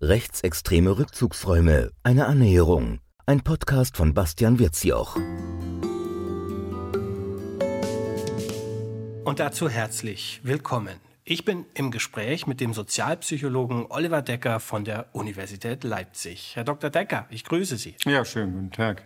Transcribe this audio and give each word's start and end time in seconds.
Rechtsextreme 0.00 0.96
Rückzugsräume, 0.96 1.90
eine 2.04 2.26
Annäherung. 2.26 3.00
Ein 3.26 3.40
Podcast 3.40 3.96
von 3.96 4.14
Bastian 4.14 4.60
Wirzioch. 4.60 5.16
Und 9.24 9.40
dazu 9.40 9.68
herzlich 9.68 10.40
willkommen. 10.44 11.00
Ich 11.24 11.44
bin 11.44 11.66
im 11.74 11.90
Gespräch 11.90 12.46
mit 12.46 12.60
dem 12.60 12.74
Sozialpsychologen 12.74 13.86
Oliver 13.88 14.22
Decker 14.22 14.60
von 14.60 14.84
der 14.84 15.06
Universität 15.16 15.82
Leipzig. 15.82 16.54
Herr 16.54 16.62
Dr. 16.62 16.90
Decker, 16.90 17.26
ich 17.30 17.42
grüße 17.42 17.76
Sie. 17.76 17.96
Ja, 18.04 18.24
schönen 18.24 18.52
guten 18.52 18.70
Tag. 18.70 19.02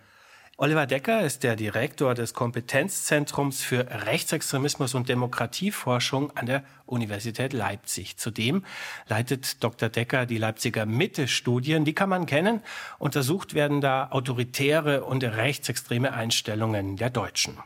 Oliver 0.58 0.86
Decker 0.86 1.22
ist 1.22 1.44
der 1.44 1.56
Direktor 1.56 2.14
des 2.14 2.34
Kompetenzzentrums 2.34 3.62
für 3.62 3.86
Rechtsextremismus 4.06 4.94
und 4.94 5.08
Demokratieforschung 5.08 6.30
an 6.36 6.44
der 6.44 6.62
Universität 6.84 7.54
Leipzig. 7.54 8.18
Zudem 8.18 8.62
leitet 9.08 9.64
Dr. 9.64 9.88
Decker 9.88 10.26
die 10.26 10.36
Leipziger 10.36 10.84
Mitte-Studien. 10.84 11.86
Die 11.86 11.94
kann 11.94 12.10
man 12.10 12.26
kennen. 12.26 12.60
Untersucht 12.98 13.54
werden 13.54 13.80
da 13.80 14.08
autoritäre 14.10 15.04
und 15.04 15.24
rechtsextreme 15.24 16.12
Einstellungen 16.12 16.96
der 16.96 17.08
Deutschen. 17.08 17.56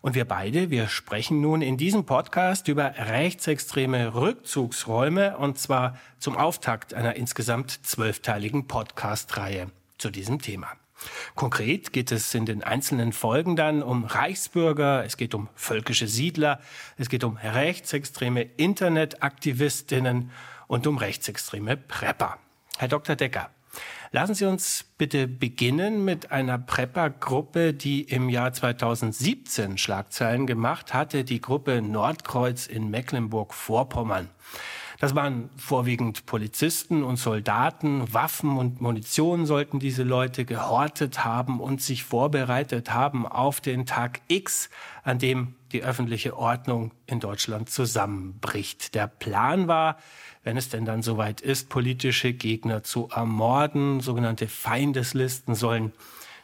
Und 0.00 0.14
wir 0.14 0.24
beide, 0.24 0.70
wir 0.70 0.88
sprechen 0.88 1.40
nun 1.40 1.60
in 1.62 1.76
diesem 1.76 2.06
Podcast 2.06 2.68
über 2.68 2.94
rechtsextreme 2.96 4.14
Rückzugsräume 4.14 5.36
und 5.36 5.58
zwar 5.58 5.98
zum 6.20 6.36
Auftakt 6.36 6.94
einer 6.94 7.16
insgesamt 7.16 7.84
zwölfteiligen 7.84 8.68
Podcast-Reihe 8.68 9.70
zu 9.98 10.10
diesem 10.10 10.40
Thema. 10.40 10.68
Konkret 11.34 11.92
geht 11.92 12.12
es 12.12 12.34
in 12.34 12.46
den 12.46 12.62
einzelnen 12.62 13.12
Folgen 13.12 13.56
dann 13.56 13.82
um 13.82 14.04
Reichsbürger, 14.04 15.04
es 15.04 15.16
geht 15.16 15.34
um 15.34 15.48
völkische 15.54 16.06
Siedler, 16.06 16.60
es 16.98 17.08
geht 17.08 17.24
um 17.24 17.36
rechtsextreme 17.36 18.42
Internetaktivistinnen 18.42 20.30
und 20.66 20.86
um 20.86 20.98
rechtsextreme 20.98 21.76
Prepper. 21.76 22.38
Herr 22.78 22.88
Dr. 22.88 23.16
Decker, 23.16 23.50
lassen 24.12 24.34
Sie 24.34 24.44
uns 24.44 24.84
bitte 24.98 25.26
beginnen 25.26 26.04
mit 26.04 26.30
einer 26.30 26.58
Prepper-Gruppe, 26.58 27.74
die 27.74 28.02
im 28.02 28.28
Jahr 28.28 28.52
2017 28.52 29.78
Schlagzeilen 29.78 30.46
gemacht 30.46 30.94
hatte, 30.94 31.24
die 31.24 31.40
Gruppe 31.40 31.82
Nordkreuz 31.82 32.66
in 32.66 32.90
Mecklenburg-Vorpommern. 32.90 34.28
Das 35.00 35.14
waren 35.14 35.48
vorwiegend 35.56 36.26
Polizisten 36.26 37.02
und 37.02 37.16
Soldaten. 37.16 38.12
Waffen 38.12 38.58
und 38.58 38.82
Munition 38.82 39.46
sollten 39.46 39.78
diese 39.78 40.02
Leute 40.02 40.44
gehortet 40.44 41.24
haben 41.24 41.58
und 41.58 41.80
sich 41.80 42.04
vorbereitet 42.04 42.92
haben 42.92 43.26
auf 43.26 43.62
den 43.62 43.86
Tag 43.86 44.20
X, 44.28 44.68
an 45.02 45.18
dem 45.18 45.54
die 45.72 45.82
öffentliche 45.82 46.36
Ordnung 46.36 46.92
in 47.06 47.18
Deutschland 47.18 47.70
zusammenbricht. 47.70 48.94
Der 48.94 49.06
Plan 49.06 49.68
war, 49.68 49.96
wenn 50.44 50.58
es 50.58 50.68
denn 50.68 50.84
dann 50.84 51.00
soweit 51.00 51.40
ist, 51.40 51.70
politische 51.70 52.34
Gegner 52.34 52.82
zu 52.82 53.08
ermorden. 53.08 54.00
Sogenannte 54.00 54.48
Feindeslisten 54.48 55.54
sollen 55.54 55.94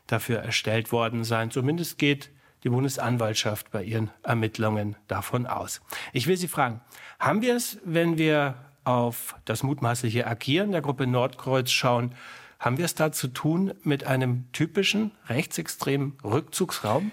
dafür 0.06 0.38
erstellt 0.38 0.92
worden 0.92 1.24
sein. 1.24 1.50
Zumindest 1.50 1.98
geht 1.98 2.30
die 2.66 2.70
Bundesanwaltschaft 2.70 3.70
bei 3.70 3.84
ihren 3.84 4.10
Ermittlungen 4.24 4.96
davon 5.06 5.46
aus. 5.46 5.80
Ich 6.12 6.26
will 6.26 6.36
Sie 6.36 6.48
fragen, 6.48 6.80
haben 7.20 7.40
wir 7.40 7.54
es, 7.54 7.78
wenn 7.84 8.18
wir 8.18 8.56
auf 8.82 9.36
das 9.44 9.62
mutmaßliche 9.62 10.26
Agieren 10.26 10.72
der 10.72 10.82
Gruppe 10.82 11.06
Nordkreuz 11.06 11.70
schauen, 11.70 12.12
haben 12.58 12.76
wir 12.76 12.84
es 12.84 12.96
da 12.96 13.12
zu 13.12 13.28
tun 13.28 13.72
mit 13.84 14.04
einem 14.04 14.46
typischen 14.52 15.12
rechtsextremen 15.28 16.14
Rückzugsraum? 16.24 17.12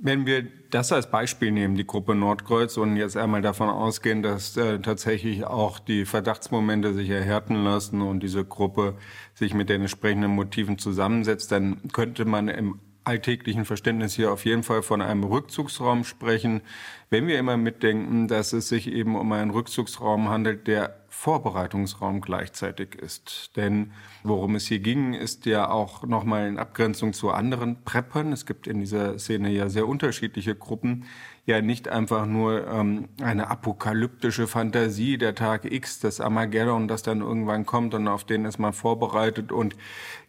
Wenn 0.00 0.26
wir 0.26 0.44
das 0.70 0.90
als 0.90 1.08
Beispiel 1.08 1.52
nehmen, 1.52 1.76
die 1.76 1.86
Gruppe 1.86 2.16
Nordkreuz, 2.16 2.76
und 2.76 2.96
jetzt 2.96 3.16
einmal 3.16 3.42
davon 3.42 3.68
ausgehen, 3.68 4.24
dass 4.24 4.56
äh, 4.56 4.80
tatsächlich 4.80 5.44
auch 5.44 5.78
die 5.78 6.04
Verdachtsmomente 6.04 6.94
sich 6.94 7.10
erhärten 7.10 7.62
lassen 7.62 8.02
und 8.02 8.24
diese 8.24 8.44
Gruppe 8.44 8.96
sich 9.34 9.54
mit 9.54 9.68
den 9.68 9.82
entsprechenden 9.82 10.32
Motiven 10.32 10.78
zusammensetzt, 10.78 11.52
dann 11.52 11.80
könnte 11.92 12.24
man 12.24 12.48
im 12.48 12.80
alltäglichen 13.04 13.64
Verständnis 13.64 14.14
hier 14.14 14.32
auf 14.32 14.44
jeden 14.44 14.62
Fall 14.62 14.82
von 14.82 15.02
einem 15.02 15.24
Rückzugsraum 15.24 16.04
sprechen, 16.04 16.62
wenn 17.10 17.26
wir 17.26 17.38
immer 17.38 17.56
mitdenken, 17.56 18.28
dass 18.28 18.52
es 18.52 18.68
sich 18.68 18.90
eben 18.90 19.16
um 19.16 19.30
einen 19.32 19.50
Rückzugsraum 19.50 20.28
handelt, 20.28 20.66
der 20.66 20.96
Vorbereitungsraum 21.08 22.20
gleichzeitig 22.20 22.96
ist. 22.96 23.52
Denn 23.56 23.92
worum 24.24 24.56
es 24.56 24.66
hier 24.66 24.80
ging, 24.80 25.14
ist 25.14 25.46
ja 25.46 25.70
auch 25.70 26.02
nochmal 26.02 26.48
in 26.48 26.58
Abgrenzung 26.58 27.12
zu 27.12 27.30
anderen 27.30 27.84
Preppern. 27.84 28.32
Es 28.32 28.46
gibt 28.46 28.66
in 28.66 28.80
dieser 28.80 29.18
Szene 29.18 29.50
ja 29.50 29.68
sehr 29.68 29.86
unterschiedliche 29.86 30.56
Gruppen. 30.56 31.04
Ja, 31.46 31.60
nicht 31.60 31.88
einfach 31.88 32.24
nur 32.24 32.66
ähm, 32.66 33.08
eine 33.20 33.50
apokalyptische 33.50 34.46
Fantasie, 34.46 35.18
der 35.18 35.34
Tag 35.34 35.70
X, 35.70 36.00
das 36.00 36.18
Armageddon, 36.22 36.88
das 36.88 37.02
dann 37.02 37.20
irgendwann 37.20 37.66
kommt 37.66 37.92
und 37.92 38.08
auf 38.08 38.24
den 38.24 38.46
ist 38.46 38.58
man 38.58 38.72
vorbereitet 38.72 39.52
und 39.52 39.76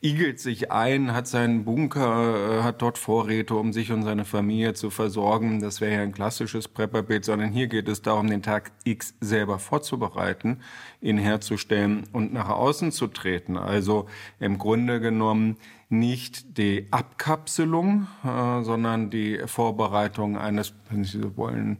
igelt 0.01 0.41
sich 0.41 0.73
ein, 0.73 1.13
hat 1.13 1.27
seinen 1.27 1.63
Bunker, 1.63 2.59
äh, 2.59 2.63
hat 2.63 2.81
dort 2.81 2.97
Vorräte, 2.97 3.55
um 3.55 3.71
sich 3.71 3.93
und 3.93 4.03
seine 4.03 4.25
Familie 4.25 4.73
zu 4.73 4.89
versorgen. 4.89 5.61
Das 5.61 5.79
wäre 5.79 5.93
ja 5.93 6.01
ein 6.01 6.11
klassisches 6.11 6.67
Prepperbild, 6.67 7.23
sondern 7.23 7.49
hier 7.49 7.67
geht 7.67 7.87
es 7.87 8.01
darum, 8.01 8.29
den 8.29 8.43
Tag 8.43 8.73
X 8.83 9.13
selber 9.21 9.57
vorzubereiten 9.57 10.59
ihn 11.05 11.17
herzustellen 11.17 12.03
und 12.11 12.33
nach 12.33 12.49
außen 12.49 12.91
zu 12.91 13.07
treten. 13.07 13.57
Also 13.57 14.07
im 14.39 14.57
Grunde 14.57 14.99
genommen 14.99 15.57
nicht 15.89 16.57
die 16.57 16.87
Abkapselung, 16.91 18.07
äh, 18.23 18.63
sondern 18.63 19.09
die 19.09 19.39
Vorbereitung 19.45 20.37
eines, 20.37 20.73
wenn 20.89 21.03
Sie 21.03 21.19
so 21.21 21.37
wollen, 21.37 21.77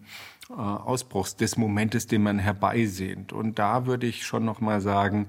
äh, 0.49 0.53
Ausbruchs 0.53 1.35
des 1.35 1.57
Momentes, 1.57 2.07
den 2.07 2.23
man 2.23 2.39
herbeisehnt. 2.39 3.33
Und 3.33 3.57
da 3.59 3.85
würde 3.85 4.07
ich 4.07 4.25
schon 4.25 4.45
noch 4.45 4.61
mal 4.61 4.81
sagen, 4.81 5.27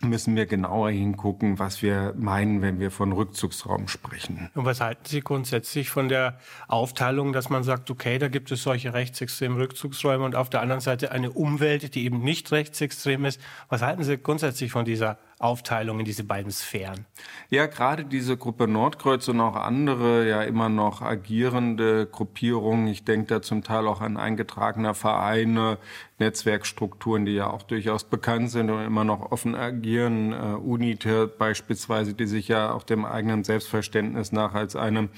müssen 0.00 0.36
wir 0.36 0.46
genauer 0.46 0.90
hingucken, 0.90 1.58
was 1.58 1.82
wir 1.82 2.14
meinen, 2.16 2.60
wenn 2.60 2.78
wir 2.78 2.90
von 2.90 3.12
Rückzugsraum 3.12 3.88
sprechen. 3.88 4.50
Und 4.54 4.64
was 4.64 4.80
halten 4.80 5.04
Sie 5.04 5.20
grundsätzlich 5.20 5.88
von 5.88 6.08
der 6.08 6.38
Aufteilung, 6.68 7.32
dass 7.32 7.48
man 7.48 7.62
sagt, 7.62 7.90
okay, 7.90 8.18
da 8.18 8.28
gibt 8.28 8.50
es 8.50 8.62
solche 8.62 8.92
rechtsextremen 8.92 9.56
Rückzugsräume 9.56 10.24
und 10.24 10.36
auf 10.36 10.50
der 10.50 10.60
anderen 10.60 10.80
Seite 10.80 11.12
eine 11.12 11.30
Umwelt, 11.32 11.94
die 11.94 12.04
eben 12.04 12.20
nicht 12.20 12.52
rechtsextrem 12.52 13.24
ist? 13.24 13.40
Was 13.68 13.82
halten 13.82 14.04
Sie 14.04 14.18
grundsätzlich 14.18 14.70
von 14.70 14.84
dieser 14.84 15.18
Aufteilung 15.38 15.98
in 15.98 16.06
diese 16.06 16.24
beiden 16.24 16.50
Sphären? 16.50 17.04
Ja, 17.50 17.66
gerade 17.66 18.04
diese 18.04 18.38
Gruppe 18.38 18.66
Nordkreuz 18.66 19.28
und 19.28 19.40
auch 19.40 19.56
andere 19.56 20.26
ja 20.26 20.42
immer 20.42 20.70
noch 20.70 21.02
agierende 21.02 22.06
Gruppierungen. 22.06 22.86
Ich 22.86 23.04
denke 23.04 23.26
da 23.26 23.42
zum 23.42 23.62
Teil 23.62 23.86
auch 23.86 24.00
an 24.00 24.16
eingetragene 24.16 24.94
Vereine, 24.94 25.76
Netzwerkstrukturen, 26.18 27.26
die 27.26 27.32
ja 27.34 27.50
auch 27.50 27.62
durchaus 27.62 28.04
bekannt 28.04 28.50
sind 28.50 28.70
und 28.70 28.82
immer 28.82 29.04
noch 29.04 29.30
offen 29.30 29.54
agieren. 29.54 30.32
Uh, 30.32 30.56
UNITER 30.56 31.26
beispielsweise, 31.26 32.14
die 32.14 32.26
sich 32.26 32.48
ja 32.48 32.72
auch 32.72 32.82
dem 32.82 33.04
eigenen 33.04 33.44
Selbstverständnis 33.44 34.32
nach 34.32 34.54
als 34.54 34.74
einem 34.74 35.10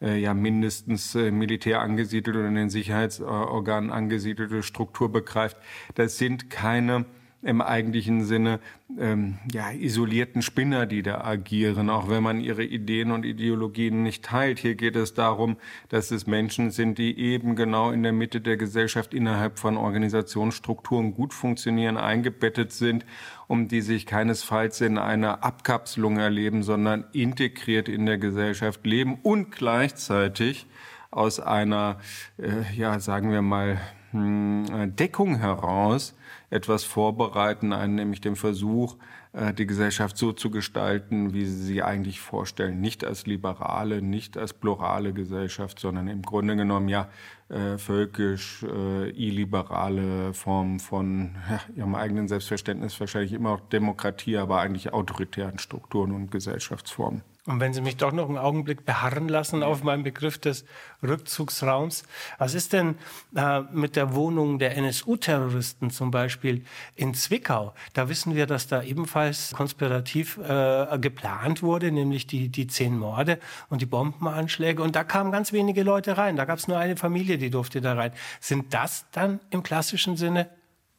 äh, 0.00 0.18
ja 0.18 0.34
mindestens 0.34 1.16
äh, 1.16 1.32
militär 1.32 1.80
angesiedelt 1.80 2.36
oder 2.36 2.46
in 2.46 2.54
den 2.54 2.70
Sicherheitsorganen 2.70 3.90
angesiedelte 3.90 4.62
Struktur 4.62 5.10
begreift. 5.10 5.56
Das 5.96 6.18
sind 6.18 6.50
keine 6.50 7.06
im 7.42 7.60
eigentlichen 7.60 8.24
Sinne 8.24 8.58
ähm, 8.98 9.38
ja, 9.52 9.70
isolierten 9.70 10.42
Spinner, 10.42 10.86
die 10.86 11.02
da 11.02 11.20
agieren, 11.20 11.88
auch 11.88 12.08
wenn 12.08 12.22
man 12.22 12.40
ihre 12.40 12.64
Ideen 12.64 13.12
und 13.12 13.24
Ideologien 13.24 14.02
nicht 14.02 14.24
teilt. 14.24 14.58
Hier 14.58 14.74
geht 14.74 14.96
es 14.96 15.14
darum, 15.14 15.56
dass 15.88 16.10
es 16.10 16.26
Menschen 16.26 16.72
sind, 16.72 16.98
die 16.98 17.16
eben 17.16 17.54
genau 17.54 17.92
in 17.92 18.02
der 18.02 18.12
Mitte 18.12 18.40
der 18.40 18.56
Gesellschaft 18.56 19.14
innerhalb 19.14 19.60
von 19.60 19.76
Organisationsstrukturen 19.76 21.14
gut 21.14 21.32
funktionieren, 21.32 21.96
eingebettet 21.96 22.72
sind, 22.72 23.06
um 23.46 23.68
die 23.68 23.82
sich 23.82 24.04
keinesfalls 24.04 24.80
in 24.80 24.98
einer 24.98 25.44
Abkapselung 25.44 26.16
erleben, 26.18 26.64
sondern 26.64 27.04
integriert 27.12 27.88
in 27.88 28.04
der 28.04 28.18
Gesellschaft 28.18 28.84
leben 28.84 29.16
und 29.22 29.52
gleichzeitig 29.52 30.66
aus 31.12 31.38
einer, 31.38 31.98
äh, 32.36 32.74
ja, 32.76 32.98
sagen 32.98 33.30
wir 33.30 33.42
mal, 33.42 33.80
hm, 34.10 34.96
Deckung 34.96 35.36
heraus 35.36 36.14
etwas 36.50 36.84
vorbereiten, 36.84 37.72
einen 37.72 37.94
nämlich 37.94 38.20
den 38.20 38.36
Versuch, 38.36 38.96
äh, 39.32 39.52
die 39.52 39.66
Gesellschaft 39.66 40.16
so 40.16 40.32
zu 40.32 40.50
gestalten, 40.50 41.34
wie 41.34 41.44
sie 41.44 41.62
sie 41.62 41.82
eigentlich 41.82 42.20
vorstellen. 42.20 42.80
Nicht 42.80 43.04
als 43.04 43.26
liberale, 43.26 44.00
nicht 44.00 44.38
als 44.38 44.54
plurale 44.54 45.12
Gesellschaft, 45.12 45.78
sondern 45.78 46.08
im 46.08 46.22
Grunde 46.22 46.56
genommen 46.56 46.88
ja 46.88 47.08
äh, 47.48 47.76
völkisch, 47.76 48.62
äh, 48.62 49.10
illiberale 49.10 50.32
Formen 50.32 50.80
von 50.80 51.36
ja, 51.50 51.60
ihrem 51.76 51.94
eigenen 51.94 52.28
Selbstverständnis, 52.28 52.98
wahrscheinlich 52.98 53.32
immer 53.32 53.50
auch 53.50 53.60
Demokratie, 53.60 54.38
aber 54.38 54.60
eigentlich 54.60 54.92
autoritären 54.92 55.58
Strukturen 55.58 56.12
und 56.12 56.30
Gesellschaftsformen. 56.30 57.22
Und 57.48 57.60
wenn 57.60 57.72
Sie 57.72 57.80
mich 57.80 57.96
doch 57.96 58.12
noch 58.12 58.28
einen 58.28 58.36
Augenblick 58.36 58.84
beharren 58.84 59.26
lassen 59.26 59.62
auf 59.62 59.82
meinem 59.82 60.02
Begriff 60.02 60.36
des 60.36 60.66
Rückzugsraums, 61.02 62.02
was 62.36 62.52
ist 62.52 62.74
denn 62.74 62.96
äh, 63.34 63.62
mit 63.72 63.96
der 63.96 64.14
Wohnung 64.14 64.58
der 64.58 64.76
NSU-Terroristen 64.76 65.88
zum 65.88 66.10
Beispiel 66.10 66.62
in 66.94 67.14
Zwickau? 67.14 67.72
Da 67.94 68.10
wissen 68.10 68.34
wir, 68.34 68.44
dass 68.44 68.66
da 68.66 68.82
ebenfalls 68.82 69.52
konspirativ 69.52 70.36
äh, 70.36 70.98
geplant 70.98 71.62
wurde, 71.62 71.90
nämlich 71.90 72.26
die, 72.26 72.50
die 72.50 72.66
zehn 72.66 72.98
Morde 72.98 73.38
und 73.70 73.80
die 73.80 73.86
Bombenanschläge. 73.86 74.82
Und 74.82 74.94
da 74.94 75.02
kamen 75.02 75.32
ganz 75.32 75.50
wenige 75.50 75.84
Leute 75.84 76.18
rein. 76.18 76.36
Da 76.36 76.44
gab 76.44 76.58
es 76.58 76.68
nur 76.68 76.76
eine 76.76 76.98
Familie, 76.98 77.38
die 77.38 77.48
durfte 77.48 77.80
da 77.80 77.94
rein. 77.94 78.12
Sind 78.40 78.74
das 78.74 79.06
dann 79.12 79.40
im 79.48 79.62
klassischen 79.62 80.18
Sinne 80.18 80.50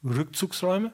Rückzugsräume? 0.02 0.90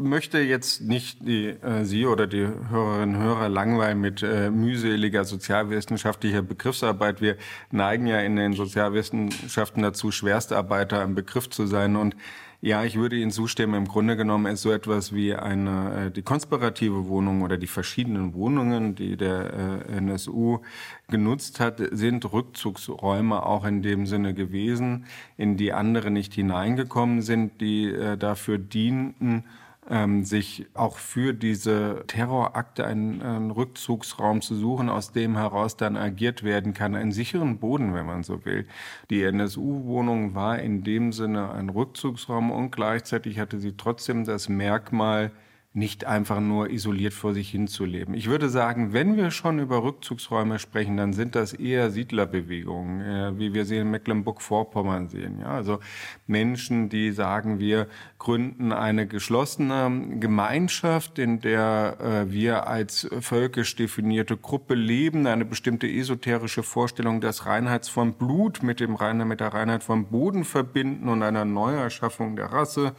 Möchte 0.00 0.38
jetzt 0.38 0.82
nicht 0.82 1.26
die, 1.26 1.48
äh, 1.48 1.84
Sie 1.84 2.06
oder 2.06 2.28
die 2.28 2.46
Hörerinnen 2.46 3.16
und 3.16 3.20
Hörer 3.20 3.48
langweilen 3.48 4.00
mit 4.00 4.22
äh, 4.22 4.48
mühseliger 4.48 5.24
sozialwissenschaftlicher 5.24 6.42
Begriffsarbeit. 6.42 7.20
Wir 7.20 7.36
neigen 7.72 8.06
ja 8.06 8.20
in 8.20 8.36
den 8.36 8.52
Sozialwissenschaften 8.52 9.82
dazu, 9.82 10.12
Schwerstarbeiter 10.12 11.02
im 11.02 11.16
Begriff 11.16 11.50
zu 11.50 11.66
sein 11.66 11.96
und 11.96 12.14
ja, 12.60 12.84
ich 12.84 12.96
würde 12.96 13.16
Ihnen 13.16 13.32
zustimmen. 13.32 13.74
Im 13.74 13.88
Grunde 13.88 14.16
genommen 14.16 14.46
ist 14.46 14.62
so 14.62 14.70
etwas 14.70 15.12
wie 15.12 15.34
eine, 15.34 16.06
äh, 16.06 16.10
die 16.12 16.22
konspirative 16.22 17.08
Wohnung 17.08 17.42
oder 17.42 17.56
die 17.56 17.66
verschiedenen 17.66 18.34
Wohnungen, 18.34 18.94
die 18.94 19.16
der 19.16 19.82
äh, 19.88 19.96
NSU 19.96 20.60
genutzt 21.08 21.58
hat, 21.58 21.82
sind 21.90 22.32
Rückzugsräume 22.32 23.44
auch 23.44 23.64
in 23.64 23.82
dem 23.82 24.06
Sinne 24.06 24.32
gewesen, 24.32 25.06
in 25.36 25.56
die 25.56 25.72
andere 25.72 26.12
nicht 26.12 26.34
hineingekommen 26.34 27.20
sind, 27.20 27.60
die 27.60 27.86
äh, 27.86 28.16
dafür 28.16 28.58
dienten, 28.58 29.42
ähm, 29.90 30.24
sich 30.24 30.66
auch 30.74 30.98
für 30.98 31.32
diese 31.32 32.04
Terrorakte 32.06 32.86
einen, 32.86 33.22
einen, 33.22 33.50
Rückzugsraum 33.50 34.42
zu 34.42 34.54
suchen, 34.54 34.88
aus 34.88 35.12
dem 35.12 35.36
heraus 35.36 35.76
dann 35.76 35.96
agiert 35.96 36.42
werden 36.42 36.74
kann, 36.74 36.94
einen 36.94 37.12
sicheren 37.12 37.58
Boden, 37.58 37.94
wenn 37.94 38.06
man 38.06 38.22
so 38.22 38.44
will. 38.44 38.66
Die 39.10 39.22
NSU-Wohnung 39.22 40.34
war 40.34 40.58
in 40.58 40.84
dem 40.84 41.12
Sinne 41.12 41.52
ein 41.52 41.70
Rückzugsraum 41.70 42.50
und 42.50 42.70
gleichzeitig 42.70 43.38
hatte 43.38 43.58
sie 43.58 43.76
trotzdem 43.76 44.24
das 44.24 44.48
Merkmal, 44.48 45.30
nicht 45.78 46.04
einfach 46.04 46.40
nur 46.40 46.70
isoliert 46.70 47.14
vor 47.14 47.32
sich 47.32 47.50
hinzuleben. 47.50 48.14
Ich 48.14 48.28
würde 48.28 48.48
sagen, 48.48 48.92
wenn 48.92 49.16
wir 49.16 49.30
schon 49.30 49.58
über 49.58 49.82
Rückzugsräume 49.82 50.58
sprechen, 50.58 50.96
dann 50.96 51.12
sind 51.12 51.34
das 51.34 51.52
eher 51.52 51.90
Siedlerbewegungen, 51.90 53.00
äh, 53.00 53.38
wie 53.38 53.54
wir 53.54 53.64
sie 53.64 53.78
in 53.78 53.90
Mecklenburg-Vorpommern 53.90 55.08
sehen. 55.08 55.38
Ja, 55.40 55.48
also 55.48 55.78
Menschen, 56.26 56.88
die 56.88 57.12
sagen, 57.12 57.58
wir 57.58 57.86
gründen 58.18 58.72
eine 58.72 59.06
geschlossene 59.06 60.18
Gemeinschaft, 60.18 61.18
in 61.18 61.40
der 61.40 61.96
äh, 62.00 62.32
wir 62.32 62.66
als 62.66 63.08
völkisch 63.20 63.76
definierte 63.76 64.36
Gruppe 64.36 64.74
leben, 64.74 65.26
eine 65.26 65.44
bestimmte 65.44 65.86
esoterische 65.86 66.62
Vorstellung 66.62 67.20
des 67.20 67.46
Reinheits 67.46 67.88
von 67.88 68.14
Blut 68.14 68.62
mit 68.62 68.80
dem 68.80 68.94
Rein 68.94 69.18
mit 69.28 69.40
der 69.40 69.54
Reinheit 69.54 69.82
von 69.82 70.06
Boden 70.06 70.44
verbinden 70.44 71.08
und 71.08 71.22
einer 71.22 71.44
Neuerschaffung 71.44 72.36
der 72.36 72.46
Rasse. 72.46 72.94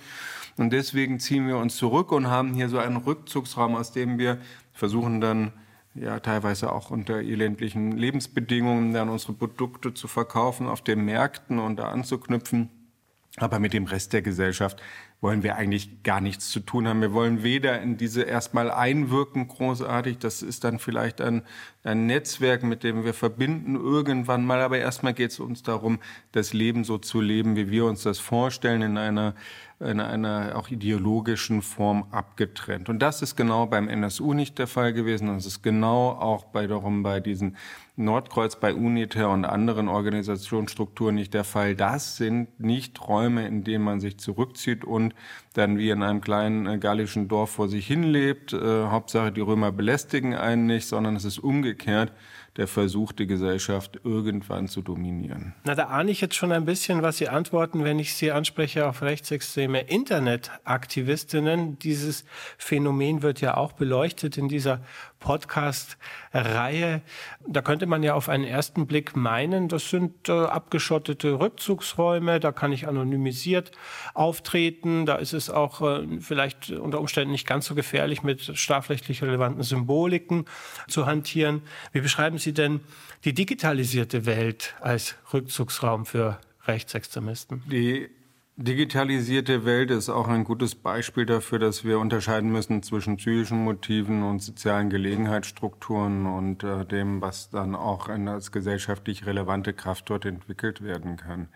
Und 0.59 0.73
deswegen 0.73 1.21
ziehen 1.21 1.47
wir 1.47 1.55
uns 1.55 1.77
zurück 1.77 2.11
und 2.11 2.27
haben 2.27 2.53
hier 2.53 2.67
so 2.67 2.79
einen 2.79 2.97
Rückzugsraum, 2.97 3.75
aus 3.75 3.93
dem 3.93 4.19
wir 4.19 4.39
versuchen 4.73 5.21
dann 5.21 5.53
ja 5.95 6.19
teilweise 6.19 6.73
auch 6.73 6.91
unter 6.91 7.19
elendlichen 7.19 7.93
Lebensbedingungen 7.93 8.91
dann 8.91 9.07
unsere 9.07 9.31
Produkte 9.31 9.93
zu 9.93 10.09
verkaufen 10.09 10.67
auf 10.67 10.81
den 10.81 11.05
Märkten 11.05 11.59
und 11.59 11.77
da 11.77 11.87
anzuknüpfen. 11.87 12.69
Aber 13.37 13.59
mit 13.59 13.71
dem 13.71 13.85
Rest 13.85 14.11
der 14.11 14.21
Gesellschaft 14.21 14.81
wollen 15.21 15.43
wir 15.43 15.55
eigentlich 15.55 16.03
gar 16.03 16.19
nichts 16.19 16.49
zu 16.49 16.59
tun 16.59 16.87
haben. 16.87 16.99
Wir 16.99 17.13
wollen 17.13 17.41
weder 17.43 17.81
in 17.81 17.95
diese 17.95 18.23
erstmal 18.23 18.71
einwirken 18.71 19.47
großartig, 19.47 20.17
das 20.17 20.41
ist 20.41 20.63
dann 20.65 20.79
vielleicht 20.79 21.21
ein, 21.21 21.43
ein 21.83 22.05
Netzwerk, 22.05 22.63
mit 22.63 22.83
dem 22.83 23.05
wir 23.05 23.13
verbinden 23.13 23.75
irgendwann 23.75 24.45
mal, 24.45 24.61
aber 24.61 24.79
erstmal 24.79 25.13
geht 25.13 25.31
es 25.31 25.39
uns 25.39 25.63
darum, 25.63 25.99
das 26.33 26.53
Leben 26.53 26.83
so 26.83 26.97
zu 26.97 27.21
leben, 27.21 27.55
wie 27.55 27.69
wir 27.69 27.85
uns 27.85 28.03
das 28.03 28.19
vorstellen, 28.19 28.81
in 28.81 28.97
einer 28.97 29.35
in 29.79 30.01
einer 30.01 30.57
auch 30.57 30.69
ideologischen 30.69 31.61
Form 31.61 32.05
abgetrennt. 32.11 32.89
Und 32.89 32.99
das 32.99 33.21
ist 33.21 33.37
genau 33.37 33.65
beim 33.65 33.87
NSU 33.87 34.33
nicht 34.33 34.59
der 34.59 34.67
Fall 34.67 34.91
gewesen. 34.91 35.29
Es 35.29 35.45
ist 35.45 35.61
genau 35.61 36.09
auch 36.09 36.45
bei 36.45 36.67
darum 36.67 37.01
bei 37.01 37.21
diesen 37.21 37.55
Nordkreuz, 37.95 38.57
bei 38.57 38.73
UNITER 38.73 39.29
und 39.29 39.45
anderen 39.45 39.87
Organisationsstrukturen 39.87 41.15
nicht 41.15 41.33
der 41.33 41.45
Fall. 41.45 41.75
Das 41.75 42.17
sind 42.17 42.59
nicht 42.59 43.07
Räume, 43.07 43.47
in 43.47 43.63
denen 43.63 43.85
man 43.85 44.01
sich 44.01 44.19
zurückzieht 44.19 44.83
und 44.83 45.13
dann 45.53 45.77
wie 45.77 45.89
in 45.89 46.03
einem 46.03 46.19
kleinen 46.19 46.65
äh, 46.67 46.77
gallischen 46.77 47.29
Dorf 47.29 47.51
vor 47.51 47.69
sich 47.69 47.87
hinlebt. 47.87 48.51
Äh, 48.51 48.87
Hauptsache, 48.87 49.31
die 49.31 49.41
Römer 49.41 49.71
belästigen 49.71 50.35
einen 50.35 50.65
nicht, 50.65 50.87
sondern 50.87 51.15
es 51.15 51.23
ist 51.23 51.39
umgekehrt 51.39 52.11
der 52.59 52.67
Versuch, 52.67 53.13
die 53.13 53.25
Gesellschaft 53.25 54.01
irgendwann 54.03 54.67
zu 54.67 54.81
dominieren. 54.81 55.55
Na, 55.63 55.75
da 55.75 55.85
ahne 55.85 56.11
ich 56.11 56.19
jetzt 56.19 56.35
schon 56.35 56.51
ein 56.51 56.65
bisschen, 56.65 57.01
was 57.01 57.17
Sie 57.17 57.29
antworten, 57.29 57.85
wenn 57.85 57.99
ich 57.99 58.13
Sie 58.13 58.33
anspreche 58.33 58.85
auf 58.85 59.01
rechtsextreme 59.01 59.79
Internetaktivistinnen. 59.79 61.79
Dieses 61.79 62.25
Phänomen 62.57 63.21
wird 63.21 63.39
ja 63.39 63.55
auch 63.55 63.71
beleuchtet 63.71 64.37
in 64.37 64.49
dieser 64.49 64.81
Podcast-Reihe. 65.19 67.01
Da 67.47 67.61
könnte 67.61 67.85
man 67.85 68.03
ja 68.03 68.13
auf 68.13 68.29
einen 68.29 68.43
ersten 68.43 68.87
Blick 68.87 69.15
meinen, 69.15 69.67
das 69.67 69.89
sind 69.89 70.29
äh, 70.29 70.31
abgeschottete 70.31 71.39
Rückzugsräume, 71.39 72.39
da 72.39 72.51
kann 72.51 72.71
ich 72.71 72.87
anonymisiert 72.87 73.71
auftreten, 74.13 75.05
da 75.05 75.15
ist 75.15 75.33
es 75.33 75.49
auch 75.49 75.81
äh, 75.81 76.19
vielleicht 76.19 76.71
unter 76.71 76.99
Umständen 76.99 77.31
nicht 77.31 77.47
ganz 77.47 77.65
so 77.65 77.75
gefährlich, 77.75 78.23
mit 78.23 78.57
strafrechtlich 78.57 79.21
relevanten 79.21 79.63
Symboliken 79.63 80.45
zu 80.87 81.05
hantieren. 81.05 81.61
Wie 81.91 82.01
beschreiben 82.01 82.37
Sie 82.37 82.53
denn 82.53 82.79
die 83.25 83.33
digitalisierte 83.33 84.25
Welt 84.25 84.75
als 84.81 85.15
Rückzugsraum 85.33 86.05
für 86.05 86.39
Rechtsextremisten? 86.65 87.63
Die 87.69 88.09
digitalisierte 88.61 89.63
Welt 89.63 89.89
ist 89.89 90.09
auch 90.09 90.27
ein 90.27 90.43
gutes 90.43 90.75
Beispiel 90.75 91.25
dafür, 91.25 91.59
dass 91.59 91.85
wir 91.85 91.97
unterscheiden 91.97 92.51
müssen 92.51 92.83
zwischen 92.83 93.15
psychischen 93.15 93.63
Motiven 93.63 94.21
und 94.21 94.39
sozialen 94.41 94.89
Gelegenheitsstrukturen 94.89 96.25
und 96.25 96.65
äh, 96.65 96.85
dem, 96.85 97.21
was 97.21 97.49
dann 97.49 97.73
auch 97.73 98.09
als 98.09 98.51
gesellschaftlich 98.51 99.25
relevante 99.25 99.71
Kraft 99.73 100.09
dort 100.09 100.25
entwickelt 100.25 100.83
werden 100.83 101.15
kann. 101.15 101.47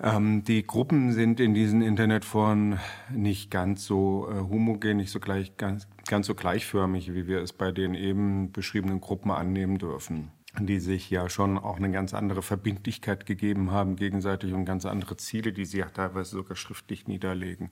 Ähm, 0.00 0.44
die 0.44 0.66
Gruppen 0.66 1.12
sind 1.12 1.40
in 1.40 1.52
diesen 1.52 1.82
Internetforen 1.82 2.78
nicht 3.10 3.50
ganz 3.50 3.84
so 3.84 4.30
äh, 4.30 4.34
homogen, 4.48 4.96
nicht 4.96 5.10
so 5.10 5.20
gleich, 5.20 5.58
ganz, 5.58 5.86
ganz 6.08 6.26
so 6.26 6.34
gleichförmig, 6.34 7.12
wie 7.12 7.26
wir 7.26 7.42
es 7.42 7.52
bei 7.52 7.70
den 7.70 7.94
eben 7.94 8.50
beschriebenen 8.50 9.02
Gruppen 9.02 9.30
annehmen 9.30 9.76
dürfen 9.76 10.30
die 10.64 10.80
sich 10.80 11.10
ja 11.10 11.28
schon 11.28 11.58
auch 11.58 11.76
eine 11.76 11.90
ganz 11.90 12.14
andere 12.14 12.40
Verbindlichkeit 12.40 13.26
gegeben 13.26 13.72
haben 13.72 13.96
gegenseitig 13.96 14.54
und 14.54 14.64
ganz 14.64 14.86
andere 14.86 15.18
Ziele, 15.18 15.52
die 15.52 15.66
sie 15.66 15.78
ja 15.78 15.86
teilweise 15.86 16.30
sogar 16.30 16.56
schriftlich 16.56 17.06
niederlegen. 17.06 17.70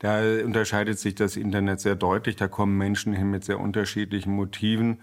Da 0.00 0.20
unterscheidet 0.44 0.98
sich 0.98 1.14
das 1.14 1.36
Internet 1.36 1.80
sehr 1.80 1.94
deutlich. 1.94 2.36
Da 2.36 2.48
kommen 2.48 2.76
Menschen 2.76 3.12
hin 3.12 3.30
mit 3.30 3.44
sehr 3.44 3.60
unterschiedlichen 3.60 4.34
Motiven. 4.34 4.98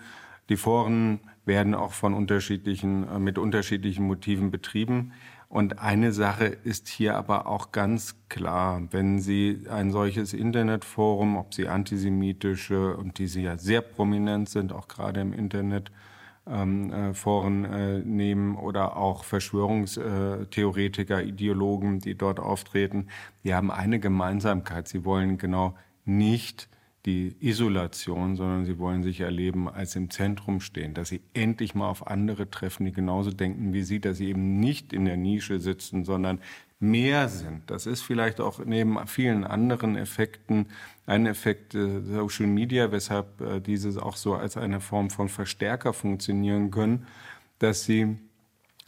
Die 0.50 0.58
Foren 0.58 1.22
werden 1.46 1.74
auch 1.74 1.94
von 1.94 2.14
unterschiedlichen, 2.14 3.08
äh, 3.08 3.18
mit 3.18 3.38
unterschiedlichen 3.38 4.06
Motiven 4.06 4.52
betrieben. 4.52 5.14
Und 5.48 5.80
eine 5.80 6.12
Sache 6.12 6.46
ist 6.46 6.88
hier 6.88 7.16
aber 7.16 7.48
auch 7.48 7.72
ganz 7.72 8.16
klar, 8.30 8.84
wenn 8.92 9.20
Sie 9.20 9.64
ein 9.68 9.92
solches 9.92 10.34
Internetforum, 10.34 11.38
ob 11.38 11.56
Sie 11.56 11.68
antisemitische 11.68 12.96
und 12.96 13.18
diese 13.18 13.42
ja 13.42 13.58
sehr 13.58 13.82
prominent 13.82 14.48
sind, 14.48 14.72
auch 14.72 14.88
gerade 14.88 15.22
im 15.22 15.34
Internet, 15.34 15.92
ähm, 16.50 16.92
äh, 16.92 17.14
Foren 17.14 17.66
äh, 17.66 18.00
nehmen 18.00 18.56
oder 18.56 18.98
auch 18.98 19.24
Verschwörungstheoretiker, 19.24 21.24
Ideologen, 21.24 22.00
die 22.00 22.16
dort 22.16 22.40
auftreten, 22.40 23.08
die 23.44 23.54
haben 23.54 23.72
eine 23.72 24.00
Gemeinsamkeit. 24.00 24.88
Sie 24.88 25.06
wollen 25.06 25.38
genau 25.38 25.76
nicht 26.06 26.70
die 27.06 27.36
Isolation, 27.40 28.36
sondern 28.36 28.66
sie 28.66 28.78
wollen 28.78 29.04
sich 29.04 29.22
erleben 29.22 29.70
als 29.70 29.96
im 29.96 30.10
Zentrum 30.10 30.60
stehen, 30.60 30.94
dass 30.94 31.10
sie 31.10 31.22
endlich 31.34 31.74
mal 31.74 31.90
auf 31.90 32.08
andere 32.08 32.50
treffen, 32.50 32.86
die 32.86 32.92
genauso 32.92 33.32
denken 33.32 33.74
wie 33.74 33.84
sie, 33.84 34.00
dass 34.00 34.18
sie 34.18 34.28
eben 34.28 34.60
nicht 34.60 34.92
in 34.92 35.06
der 35.06 35.16
Nische 35.16 35.60
sitzen, 35.60 36.04
sondern 36.04 36.40
mehr 36.80 37.28
sind. 37.28 37.70
Das 37.70 37.86
ist 37.86 38.02
vielleicht 38.02 38.40
auch 38.40 38.64
neben 38.64 39.06
vielen 39.08 39.44
anderen 39.44 39.98
Effekten 39.98 40.68
ein 41.06 41.26
Effekt 41.26 41.76
äh, 41.76 42.02
Social 42.02 42.48
Media, 42.48 42.92
weshalb 42.92 43.42
äh, 43.42 43.60
diese 43.60 44.02
auch 44.02 44.16
so 44.16 44.36
als 44.36 44.56
eine 44.56 44.80
Form 44.80 45.10
von 45.10 45.28
Verstärker 45.28 45.94
funktionieren 45.94 46.72
können, 46.72 47.06
dass 47.60 47.84
sie 47.84 48.18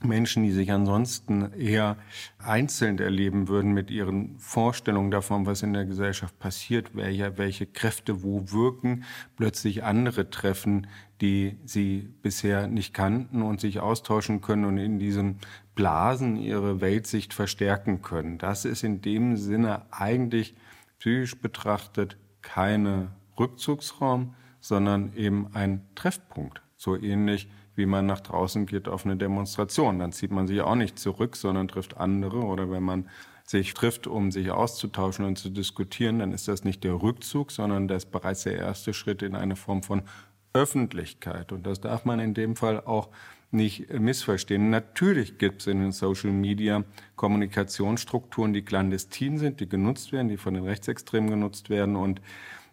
Menschen, 0.04 0.44
die 0.44 0.52
sich 0.52 0.72
ansonsten 0.72 1.54
eher 1.54 1.98
einzeln 2.40 2.98
erleben 2.98 3.48
würden 3.48 3.74
mit 3.74 3.92
ihren 3.92 4.38
Vorstellungen 4.40 5.12
davon, 5.12 5.46
was 5.46 5.62
in 5.62 5.74
der 5.74 5.86
Gesellschaft 5.86 6.40
passiert, 6.40 6.96
welche, 6.96 7.38
welche 7.38 7.68
Kräfte 7.68 8.24
wo 8.24 8.52
wirken, 8.52 9.04
plötzlich 9.36 9.84
andere 9.84 10.30
treffen, 10.30 10.88
die 11.22 11.58
sie 11.64 12.10
bisher 12.22 12.68
nicht 12.68 12.94
kannten 12.94 13.44
und 13.44 13.62
sich 13.62 13.80
austauschen 13.80 14.42
können 14.42 14.66
und 14.66 14.78
in 14.78 14.98
diesen 14.98 15.38
Blasen 15.76 16.36
ihre 16.36 16.82
Weltsicht 16.82 17.34
verstärken 17.34 18.02
können. 18.02 18.40
Das 18.40 18.66
ist 18.66 18.84
in 18.84 19.02
dem 19.02 19.38
Sinne 19.38 19.84
eigentlich 19.92 20.56
psychisch 20.98 21.40
betrachtet 21.40 22.18
keine 22.42 23.12
Rückzugsraum, 23.40 24.34
sondern 24.60 25.14
eben 25.16 25.48
ein 25.54 25.88
Treffpunkt. 25.96 26.62
So 26.76 26.96
ähnlich 26.96 27.48
wie 27.76 27.86
man 27.86 28.06
nach 28.06 28.20
draußen 28.20 28.66
geht 28.66 28.88
auf 28.88 29.06
eine 29.06 29.16
Demonstration. 29.16 30.00
Dann 30.00 30.12
zieht 30.12 30.32
man 30.32 30.48
sich 30.48 30.62
auch 30.62 30.76
nicht 30.76 31.00
zurück, 31.00 31.36
sondern 31.36 31.68
trifft 31.68 31.98
andere. 31.98 32.40
Oder 32.42 32.70
wenn 32.70 32.84
man 32.84 33.08
sich 33.46 33.74
trifft, 33.74 34.08
um 34.08 34.32
sich 34.32 34.52
auszutauschen 34.52 35.26
und 35.26 35.38
zu 35.38 35.50
diskutieren, 35.50 36.20
dann 36.20 36.32
ist 36.32 36.48
das 36.48 36.64
nicht 36.64 36.84
der 36.84 37.02
Rückzug, 37.02 37.52
sondern 37.52 37.88
das 37.88 38.06
ist 38.06 38.12
bereits 38.12 38.44
der 38.44 38.58
erste 38.58 38.94
Schritt 38.94 39.22
in 39.22 39.36
eine 39.36 39.56
Form 39.56 39.84
von 39.84 40.04
Öffentlichkeit. 40.54 41.52
Und 41.52 41.66
das 41.66 41.82
darf 41.82 42.06
man 42.06 42.20
in 42.20 42.34
dem 42.34 42.56
Fall 42.56 42.82
auch 42.82 43.10
nicht 43.52 43.92
missverstehen. 43.94 44.70
Natürlich 44.70 45.38
gibt 45.38 45.62
es 45.62 45.68
in 45.68 45.82
den 45.82 45.92
Social 45.92 46.32
Media 46.32 46.84
Kommunikationsstrukturen, 47.16 48.54
die 48.54 48.62
clandestin 48.62 49.38
sind, 49.38 49.60
die 49.60 49.68
genutzt 49.68 50.12
werden, 50.12 50.30
die 50.30 50.38
von 50.38 50.54
den 50.54 50.64
Rechtsextremen 50.64 51.30
genutzt 51.30 51.70
werden 51.70 51.96
und 51.96 52.22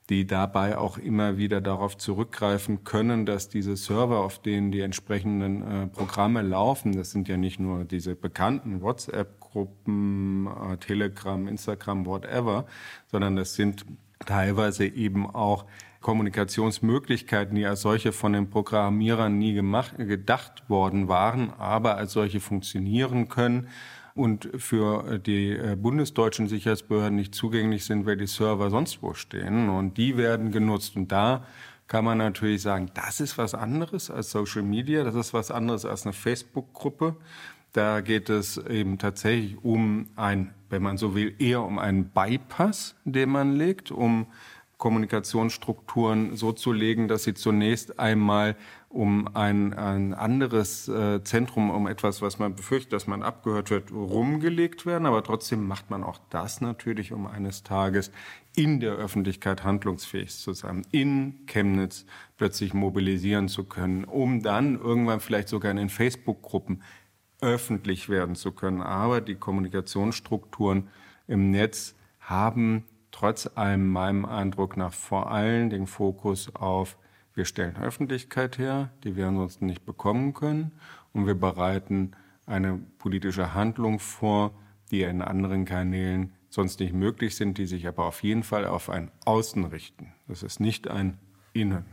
die 0.08 0.26
dabei 0.26 0.78
auch 0.78 0.96
immer 0.96 1.36
wieder 1.36 1.60
darauf 1.60 1.98
zurückgreifen 1.98 2.84
können, 2.84 3.26
dass 3.26 3.50
diese 3.50 3.76
Server, 3.76 4.20
auf 4.20 4.40
denen 4.40 4.72
die 4.72 4.80
entsprechenden 4.80 5.62
äh, 5.62 5.86
Programme 5.88 6.40
laufen, 6.40 6.96
das 6.96 7.10
sind 7.10 7.28
ja 7.28 7.36
nicht 7.36 7.60
nur 7.60 7.84
diese 7.84 8.14
bekannten 8.14 8.80
WhatsApp-Gruppen, 8.80 10.46
äh, 10.46 10.76
Telegram, 10.78 11.46
Instagram, 11.46 12.06
whatever, 12.06 12.64
sondern 13.08 13.36
das 13.36 13.54
sind 13.54 13.84
teilweise 14.24 14.86
eben 14.86 15.26
auch 15.28 15.66
Kommunikationsmöglichkeiten, 16.08 17.54
die 17.54 17.66
als 17.66 17.82
solche 17.82 18.12
von 18.12 18.32
den 18.32 18.48
Programmierern 18.48 19.36
nie 19.36 19.52
gemacht, 19.52 19.92
gedacht 19.98 20.70
worden 20.70 21.06
waren, 21.06 21.52
aber 21.58 21.98
als 21.98 22.14
solche 22.14 22.40
funktionieren 22.40 23.28
können 23.28 23.68
und 24.14 24.48
für 24.56 25.18
die 25.18 25.50
äh, 25.50 25.76
bundesdeutschen 25.76 26.48
Sicherheitsbehörden 26.48 27.14
nicht 27.14 27.34
zugänglich 27.34 27.84
sind, 27.84 28.06
weil 28.06 28.16
die 28.16 28.26
Server 28.26 28.70
sonst 28.70 29.02
wo 29.02 29.12
stehen. 29.12 29.68
Und 29.68 29.98
die 29.98 30.16
werden 30.16 30.50
genutzt. 30.50 30.96
Und 30.96 31.12
da 31.12 31.44
kann 31.88 32.06
man 32.06 32.16
natürlich 32.16 32.62
sagen, 32.62 32.90
das 32.94 33.20
ist 33.20 33.36
was 33.36 33.52
anderes 33.52 34.10
als 34.10 34.30
Social 34.30 34.62
Media, 34.62 35.04
das 35.04 35.14
ist 35.14 35.34
was 35.34 35.50
anderes 35.50 35.84
als 35.84 36.06
eine 36.06 36.14
Facebook-Gruppe. 36.14 37.16
Da 37.74 38.00
geht 38.00 38.30
es 38.30 38.56
eben 38.56 38.96
tatsächlich 38.96 39.62
um 39.62 40.08
ein, 40.16 40.54
wenn 40.70 40.82
man 40.82 40.96
so 40.96 41.14
will, 41.14 41.34
eher 41.38 41.62
um 41.62 41.78
einen 41.78 42.08
Bypass, 42.08 42.96
den 43.04 43.28
man 43.28 43.56
legt, 43.56 43.90
um 43.90 44.26
Kommunikationsstrukturen 44.78 46.36
so 46.36 46.52
zu 46.52 46.72
legen, 46.72 47.08
dass 47.08 47.24
sie 47.24 47.34
zunächst 47.34 47.98
einmal 47.98 48.56
um 48.88 49.28
ein, 49.34 49.74
ein 49.74 50.14
anderes 50.14 50.88
äh, 50.88 51.22
Zentrum, 51.24 51.70
um 51.70 51.88
etwas, 51.88 52.22
was 52.22 52.38
man 52.38 52.54
befürchtet, 52.54 52.92
dass 52.92 53.08
man 53.08 53.24
abgehört 53.24 53.70
wird, 53.70 53.90
rumgelegt 53.90 54.86
werden. 54.86 55.04
Aber 55.06 55.24
trotzdem 55.24 55.66
macht 55.66 55.90
man 55.90 56.04
auch 56.04 56.20
das 56.30 56.60
natürlich, 56.60 57.12
um 57.12 57.26
eines 57.26 57.64
Tages 57.64 58.12
in 58.54 58.78
der 58.78 58.92
Öffentlichkeit 58.92 59.64
handlungsfähig 59.64 60.30
zu 60.30 60.52
sein, 60.52 60.86
in 60.92 61.44
Chemnitz 61.46 62.06
plötzlich 62.36 62.72
mobilisieren 62.72 63.48
zu 63.48 63.64
können, 63.64 64.04
um 64.04 64.42
dann 64.42 64.80
irgendwann 64.80 65.18
vielleicht 65.18 65.48
sogar 65.48 65.72
in 65.72 65.76
den 65.76 65.90
Facebook-Gruppen 65.90 66.82
öffentlich 67.40 68.08
werden 68.08 68.36
zu 68.36 68.52
können. 68.52 68.80
Aber 68.80 69.20
die 69.20 69.34
Kommunikationsstrukturen 69.34 70.88
im 71.26 71.50
Netz 71.50 71.96
haben 72.20 72.84
trotz 73.18 73.50
allem 73.56 73.88
meinem 73.90 74.24
Eindruck 74.24 74.76
nach 74.76 74.92
vor 74.92 75.32
allem 75.32 75.70
den 75.70 75.88
Fokus 75.88 76.54
auf, 76.54 76.96
wir 77.34 77.46
stellen 77.46 77.76
Öffentlichkeit 77.76 78.58
her, 78.58 78.90
die 79.02 79.16
wir 79.16 79.26
ansonsten 79.26 79.66
nicht 79.66 79.84
bekommen 79.84 80.34
können, 80.34 80.70
und 81.12 81.26
wir 81.26 81.34
bereiten 81.34 82.12
eine 82.46 82.78
politische 82.98 83.54
Handlung 83.54 83.98
vor, 83.98 84.52
die 84.92 85.02
in 85.02 85.20
anderen 85.20 85.64
Kanälen 85.64 86.32
sonst 86.48 86.78
nicht 86.78 86.94
möglich 86.94 87.34
sind, 87.34 87.58
die 87.58 87.66
sich 87.66 87.88
aber 87.88 88.04
auf 88.04 88.22
jeden 88.22 88.44
Fall 88.44 88.66
auf 88.66 88.88
ein 88.88 89.10
Außen 89.24 89.64
richten. 89.64 90.12
Das 90.28 90.44
ist 90.44 90.60
nicht 90.60 90.86
ein 90.86 91.18
Innen. 91.52 91.86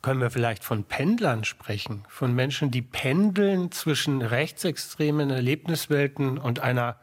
Können 0.00 0.20
wir 0.20 0.30
vielleicht 0.30 0.64
von 0.64 0.84
Pendlern 0.84 1.44
sprechen, 1.44 2.04
von 2.08 2.34
Menschen, 2.34 2.70
die 2.70 2.82
pendeln 2.82 3.70
zwischen 3.70 4.22
rechtsextremen 4.22 5.28
Erlebniswelten 5.28 6.38
und 6.38 6.60
einer 6.60 6.96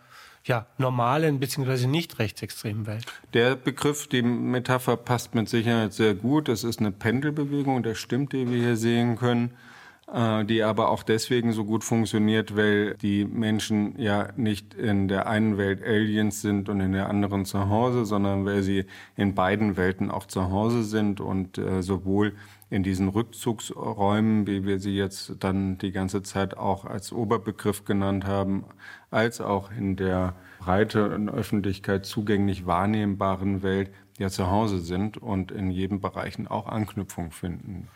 ja, 0.45 0.67
normalen 0.77 1.39
bzw. 1.39 1.87
nicht 1.87 2.19
rechtsextremen 2.19 2.85
Welt. 2.85 3.05
Der 3.33 3.55
Begriff, 3.55 4.07
die 4.07 4.21
Metapher 4.21 4.95
passt 4.95 5.33
mit 5.35 5.49
Sicherheit 5.49 5.93
sehr 5.93 6.13
gut. 6.13 6.49
Es 6.49 6.63
ist 6.63 6.79
eine 6.79 6.91
Pendelbewegung, 6.91 7.81
das 7.83 7.97
stimmt, 7.97 8.33
die 8.33 8.49
wir 8.49 8.57
hier 8.57 8.77
sehen 8.77 9.15
können, 9.17 9.51
äh, 10.11 10.45
die 10.45 10.61
aber 10.61 10.89
auch 10.89 11.01
deswegen 11.01 11.51
so 11.51 11.65
gut 11.65 11.83
funktioniert, 11.83 12.55
weil 12.55 12.93
die 12.95 13.25
Menschen 13.25 13.99
ja 13.99 14.29
nicht 14.35 14.75
in 14.75 15.07
der 15.07 15.27
einen 15.27 15.57
Welt 15.57 15.83
Aliens 15.83 16.41
sind 16.41 16.69
und 16.69 16.79
in 16.79 16.91
der 16.91 17.09
anderen 17.09 17.45
zu 17.45 17.69
Hause, 17.69 18.05
sondern 18.05 18.45
weil 18.45 18.61
sie 18.61 18.85
in 19.15 19.33
beiden 19.33 19.77
Welten 19.77 20.11
auch 20.11 20.27
zu 20.27 20.51
Hause 20.51 20.83
sind 20.83 21.21
und 21.21 21.57
äh, 21.57 21.81
sowohl 21.81 22.33
in 22.69 22.83
diesen 22.83 23.09
Rückzugsräumen, 23.09 24.47
wie 24.47 24.65
wir 24.65 24.79
sie 24.79 24.95
jetzt 24.95 25.35
dann 25.39 25.77
die 25.77 25.91
ganze 25.91 26.23
Zeit 26.23 26.57
auch 26.57 26.85
als 26.85 27.13
Oberbegriff 27.13 27.85
genannt 27.85 28.25
haben, 28.25 28.65
als 29.15 29.41
auch 29.41 29.71
in 29.71 29.95
der 29.95 30.35
breiten 30.59 31.29
Öffentlichkeit 31.29 32.05
zugänglich 32.05 32.65
wahrnehmbaren 32.65 33.63
Welt 33.63 33.91
ja 34.17 34.29
zu 34.29 34.49
Hause 34.49 34.79
sind 34.79 35.17
und 35.17 35.51
in 35.51 35.71
jedem 35.71 36.01
Bereichen 36.01 36.47
auch 36.47 36.67
Anknüpfung 36.67 37.31
finden. 37.31 37.87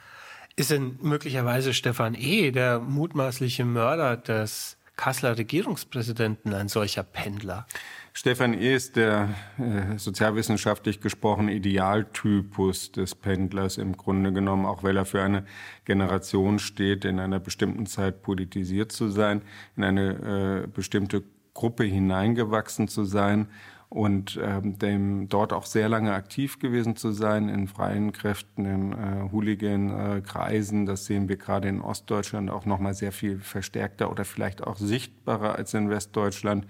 Ist 0.55 0.71
denn 0.71 0.97
möglicherweise 1.01 1.73
Stefan 1.73 2.15
E., 2.15 2.51
der 2.51 2.79
mutmaßliche 2.79 3.65
Mörder 3.65 4.17
des 4.17 4.77
Kasseler 4.97 5.37
Regierungspräsidenten, 5.37 6.53
ein 6.53 6.67
solcher 6.67 7.03
Pendler? 7.03 7.65
Stefan 8.13 8.53
E. 8.53 8.75
ist 8.75 8.95
der 8.95 9.29
äh, 9.57 9.97
sozialwissenschaftlich 9.97 10.99
gesprochen 10.99 11.47
Idealtypus 11.47 12.91
des 12.91 13.15
Pendlers 13.15 13.77
im 13.77 13.95
Grunde 13.95 14.33
genommen, 14.33 14.65
auch 14.65 14.83
weil 14.83 14.97
er 14.97 15.05
für 15.05 15.21
eine 15.21 15.45
Generation 15.85 16.59
steht, 16.59 17.05
in 17.05 17.19
einer 17.19 17.39
bestimmten 17.39 17.85
Zeit 17.85 18.21
politisiert 18.21 18.91
zu 18.91 19.09
sein, 19.09 19.41
in 19.75 19.83
eine 19.83 20.63
äh, 20.63 20.67
bestimmte 20.67 21.23
Gruppe 21.53 21.83
hineingewachsen 21.83 22.87
zu 22.87 23.03
sein 23.03 23.47
und 23.89 24.39
ähm, 24.41 24.77
dem 24.77 25.29
dort 25.29 25.51
auch 25.51 25.65
sehr 25.65 25.89
lange 25.89 26.13
aktiv 26.13 26.59
gewesen 26.59 26.95
zu 26.95 27.11
sein 27.11 27.49
in 27.49 27.67
freien 27.67 28.11
Kräften, 28.11 28.65
in 28.65 28.93
äh, 28.93 29.31
Hooligan-Kreisen. 29.31 30.85
Das 30.85 31.05
sehen 31.05 31.27
wir 31.27 31.37
gerade 31.37 31.67
in 31.67 31.81
Ostdeutschland 31.81 32.51
auch 32.51 32.65
noch 32.65 32.79
mal 32.79 32.93
sehr 32.93 33.11
viel 33.11 33.39
verstärkter 33.39 34.11
oder 34.11 34.25
vielleicht 34.25 34.63
auch 34.63 34.77
sichtbarer 34.77 35.55
als 35.55 35.73
in 35.73 35.89
Westdeutschland 35.89 36.67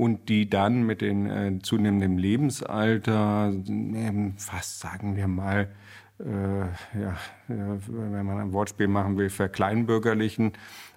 und 0.00 0.30
die 0.30 0.48
dann 0.48 0.84
mit 0.84 1.02
den 1.02 1.28
äh, 1.28 1.58
zunehmendem 1.62 2.16
Lebensalter, 2.16 3.52
äh, 3.52 4.30
fast 4.38 4.80
sagen 4.80 5.14
wir 5.14 5.28
mal, 5.28 5.68
äh, 6.18 6.60
ja, 6.98 7.16
wenn 7.48 8.24
man 8.24 8.38
ein 8.38 8.52
Wortspiel 8.54 8.88
machen 8.88 9.18
will, 9.18 9.28
verkleinbürgerlichen, 9.28 10.52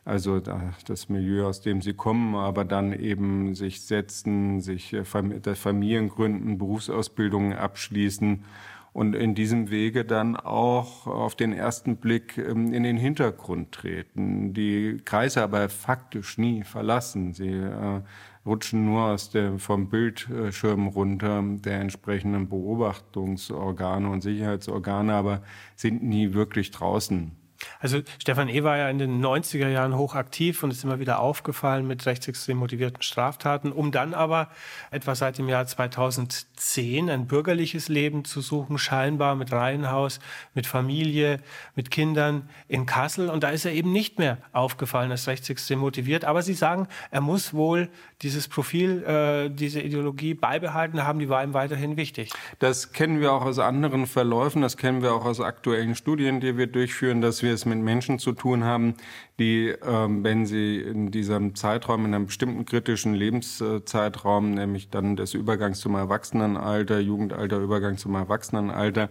also 0.05 0.39
das 0.39 1.09
Milieu, 1.09 1.47
aus 1.47 1.59
dem 1.59 1.81
sie 1.81 1.93
kommen, 1.93 2.35
aber 2.35 2.63
dann 2.63 2.93
eben 2.93 3.55
sich 3.55 3.81
setzen, 3.81 4.61
sich 4.61 4.93
äh, 4.93 5.03
Familien 5.03 6.07
gründen, 6.07 6.57
Berufsausbildungen 6.57 7.51
abschließen 7.51 8.45
und 8.93 9.15
in 9.15 9.35
diesem 9.35 9.69
Wege 9.69 10.05
dann 10.05 10.37
auch 10.37 11.07
auf 11.07 11.35
den 11.35 11.51
ersten 11.51 11.97
Blick 11.97 12.37
ähm, 12.37 12.73
in 12.73 12.83
den 12.83 12.97
Hintergrund 12.97 13.73
treten, 13.73 14.53
die 14.53 15.01
Kreise 15.03 15.43
aber 15.43 15.67
faktisch 15.67 16.37
nie 16.37 16.63
verlassen. 16.63 17.33
Sie 17.33 17.49
äh, 17.49 18.01
rutschen 18.45 18.85
nur 18.85 19.03
aus 19.05 19.29
dem, 19.29 19.59
vom 19.59 19.89
Bildschirm 19.89 20.87
runter 20.87 21.43
der 21.45 21.79
entsprechenden 21.79 22.49
Beobachtungsorgane 22.49 24.09
und 24.09 24.21
Sicherheitsorgane, 24.21 25.13
aber 25.13 25.41
sind 25.75 26.03
nie 26.03 26.33
wirklich 26.33 26.71
draußen. 26.71 27.31
Also 27.79 28.01
Stefan 28.19 28.49
E. 28.49 28.63
war 28.63 28.77
ja 28.77 28.89
in 28.89 28.97
den 28.97 29.23
90er 29.23 29.67
Jahren 29.67 29.95
hochaktiv 29.95 30.63
und 30.63 30.71
ist 30.71 30.83
immer 30.83 30.99
wieder 30.99 31.19
aufgefallen 31.19 31.87
mit 31.87 32.05
rechtsextrem 32.05 32.57
motivierten 32.57 33.01
Straftaten, 33.01 33.71
um 33.71 33.91
dann 33.91 34.13
aber 34.13 34.49
etwa 34.91 35.15
seit 35.15 35.37
dem 35.37 35.49
Jahr 35.49 35.65
2010 35.65 37.09
ein 37.09 37.27
bürgerliches 37.27 37.89
Leben 37.89 38.25
zu 38.25 38.41
suchen, 38.41 38.77
scheinbar 38.77 39.35
mit 39.35 39.51
Reihenhaus, 39.51 40.19
mit 40.53 40.67
Familie, 40.67 41.39
mit 41.75 41.91
Kindern 41.91 42.49
in 42.67 42.85
Kassel. 42.85 43.29
Und 43.29 43.43
da 43.43 43.49
ist 43.49 43.65
er 43.65 43.73
eben 43.73 43.91
nicht 43.91 44.19
mehr 44.19 44.37
aufgefallen 44.51 45.11
als 45.11 45.27
rechtsextrem 45.27 45.79
motiviert. 45.79 46.25
Aber 46.25 46.41
Sie 46.41 46.53
sagen, 46.53 46.87
er 47.11 47.21
muss 47.21 47.53
wohl 47.53 47.89
dieses 48.23 48.47
Profil, 48.47 49.03
äh, 49.03 49.49
diese 49.49 49.81
Ideologie 49.81 50.33
beibehalten 50.33 51.03
haben, 51.03 51.19
die 51.19 51.29
war 51.29 51.43
ihm 51.43 51.53
weiterhin 51.53 51.97
wichtig. 51.97 52.31
Das 52.59 52.93
kennen 52.93 53.19
wir 53.19 53.33
auch 53.33 53.43
aus 53.43 53.59
anderen 53.59 54.07
Verläufen, 54.07 54.61
das 54.61 54.77
kennen 54.77 55.01
wir 55.01 55.13
auch 55.13 55.25
aus 55.25 55.41
aktuellen 55.41 55.95
Studien, 55.95 56.39
die 56.39 56.57
wir 56.57 56.67
durchführen, 56.67 57.21
dass 57.21 57.43
wir 57.43 57.53
es 57.53 57.65
mit 57.65 57.79
Menschen 57.79 58.19
zu 58.19 58.31
tun 58.31 58.63
haben, 58.63 58.95
die, 59.39 59.73
ähm, 59.85 60.23
wenn 60.23 60.45
sie 60.45 60.79
in 60.79 61.11
diesem 61.11 61.55
Zeitraum, 61.55 62.05
in 62.05 62.13
einem 62.13 62.27
bestimmten 62.27 62.65
kritischen 62.65 63.13
Lebenszeitraum, 63.13 64.53
nämlich 64.53 64.89
dann 64.89 65.15
des 65.15 65.33
Übergangs 65.33 65.79
zum 65.79 65.95
Erwachsenenalter, 65.95 66.99
Jugendalter, 66.99 67.57
Übergang 67.57 67.97
zum 67.97 68.15
Erwachsenenalter, 68.15 69.09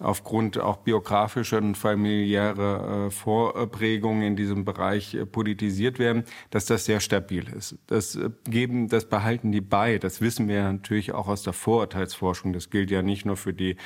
aufgrund 0.00 0.58
auch 0.58 0.78
biografischer 0.78 1.58
und 1.58 1.76
familiärer 1.76 3.06
äh, 3.06 3.10
Vorprägungen 3.10 4.22
in 4.22 4.36
diesem 4.36 4.64
Bereich 4.64 5.14
äh, 5.14 5.26
politisiert 5.26 5.98
werden, 5.98 6.24
dass 6.50 6.64
das 6.64 6.86
sehr 6.86 7.00
stabil 7.00 7.46
ist. 7.48 7.76
Das 7.86 8.16
äh, 8.16 8.30
geben, 8.44 8.88
das 8.88 9.04
behalten 9.04 9.52
die 9.52 9.60
bei. 9.60 9.98
Das 9.98 10.20
wissen 10.20 10.48
wir 10.48 10.62
natürlich 10.62 11.12
auch 11.12 11.28
aus 11.28 11.42
der 11.42 11.52
Vorurteilsforschung. 11.52 12.54
Das 12.54 12.70
gilt 12.70 12.90
ja 12.90 13.02
nicht 13.02 13.24
nur 13.24 13.36
für 13.36 13.52
die 13.52 13.76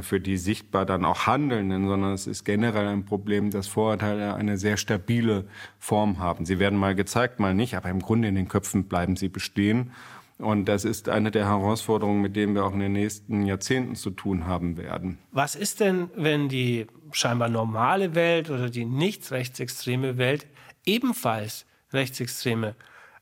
für 0.00 0.20
die 0.20 0.38
sichtbar 0.38 0.86
dann 0.86 1.04
auch 1.04 1.26
Handelnden, 1.26 1.86
sondern 1.86 2.14
es 2.14 2.26
ist 2.26 2.44
generell 2.44 2.86
ein 2.86 3.04
Problem, 3.04 3.50
dass 3.50 3.66
Vorurteile 3.68 4.34
eine 4.34 4.56
sehr 4.56 4.78
stabile 4.78 5.44
Form 5.78 6.18
haben. 6.18 6.46
Sie 6.46 6.58
werden 6.58 6.78
mal 6.78 6.94
gezeigt, 6.94 7.40
mal 7.40 7.52
nicht, 7.52 7.74
aber 7.74 7.90
im 7.90 8.00
Grunde 8.00 8.26
in 8.28 8.36
den 8.36 8.48
Köpfen 8.48 8.88
bleiben 8.88 9.16
sie 9.16 9.28
bestehen. 9.28 9.92
Und 10.38 10.66
das 10.66 10.84
ist 10.84 11.08
eine 11.08 11.30
der 11.30 11.46
Herausforderungen, 11.46 12.20
mit 12.20 12.36
denen 12.36 12.54
wir 12.54 12.64
auch 12.64 12.74
in 12.74 12.80
den 12.80 12.92
nächsten 12.92 13.46
Jahrzehnten 13.46 13.94
zu 13.94 14.10
tun 14.10 14.46
haben 14.46 14.76
werden. 14.76 15.18
Was 15.32 15.54
ist 15.54 15.80
denn, 15.80 16.10
wenn 16.14 16.48
die 16.48 16.86
scheinbar 17.12 17.48
normale 17.48 18.14
Welt 18.14 18.50
oder 18.50 18.68
die 18.68 18.84
nicht 18.84 19.30
rechtsextreme 19.30 20.18
Welt 20.18 20.46
ebenfalls 20.84 21.64
rechtsextreme 21.92 22.74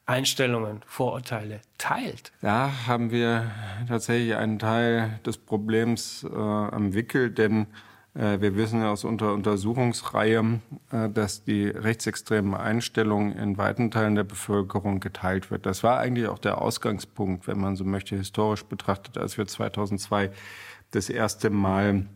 Einstellungen, 0.06 0.82
Vorurteile 0.86 1.60
teilt. 1.78 2.32
Da 2.42 2.70
haben 2.86 3.10
wir 3.10 3.50
tatsächlich 3.88 4.34
einen 4.36 4.58
Teil 4.58 5.18
des 5.24 5.38
Problems 5.38 6.24
äh, 6.24 6.36
am 6.36 6.92
Wickel, 6.92 7.30
denn 7.30 7.66
wir 8.14 8.56
wissen 8.56 8.82
aus 8.84 9.04
unserer 9.04 9.32
Untersuchungsreihe, 9.34 10.60
äh, 10.92 11.08
dass 11.10 11.44
die 11.44 11.66
rechtsextremen 11.66 12.54
Einstellungen 12.54 13.32
in 13.32 13.58
weiten 13.58 13.90
Teilen 13.90 14.14
der 14.14 14.24
Bevölkerung 14.24 15.00
geteilt 15.00 15.50
wird. 15.50 15.66
Das 15.66 15.82
war 15.82 15.98
eigentlich 15.98 16.28
auch 16.28 16.38
der 16.38 16.60
Ausgangspunkt, 16.60 17.48
wenn 17.48 17.58
man 17.58 17.74
so 17.74 17.84
möchte, 17.84 18.16
historisch 18.16 18.64
betrachtet, 18.64 19.18
als 19.18 19.36
wir 19.36 19.46
2002 19.46 20.30
das 20.92 21.10
erste 21.10 21.50
Mal 21.50 22.06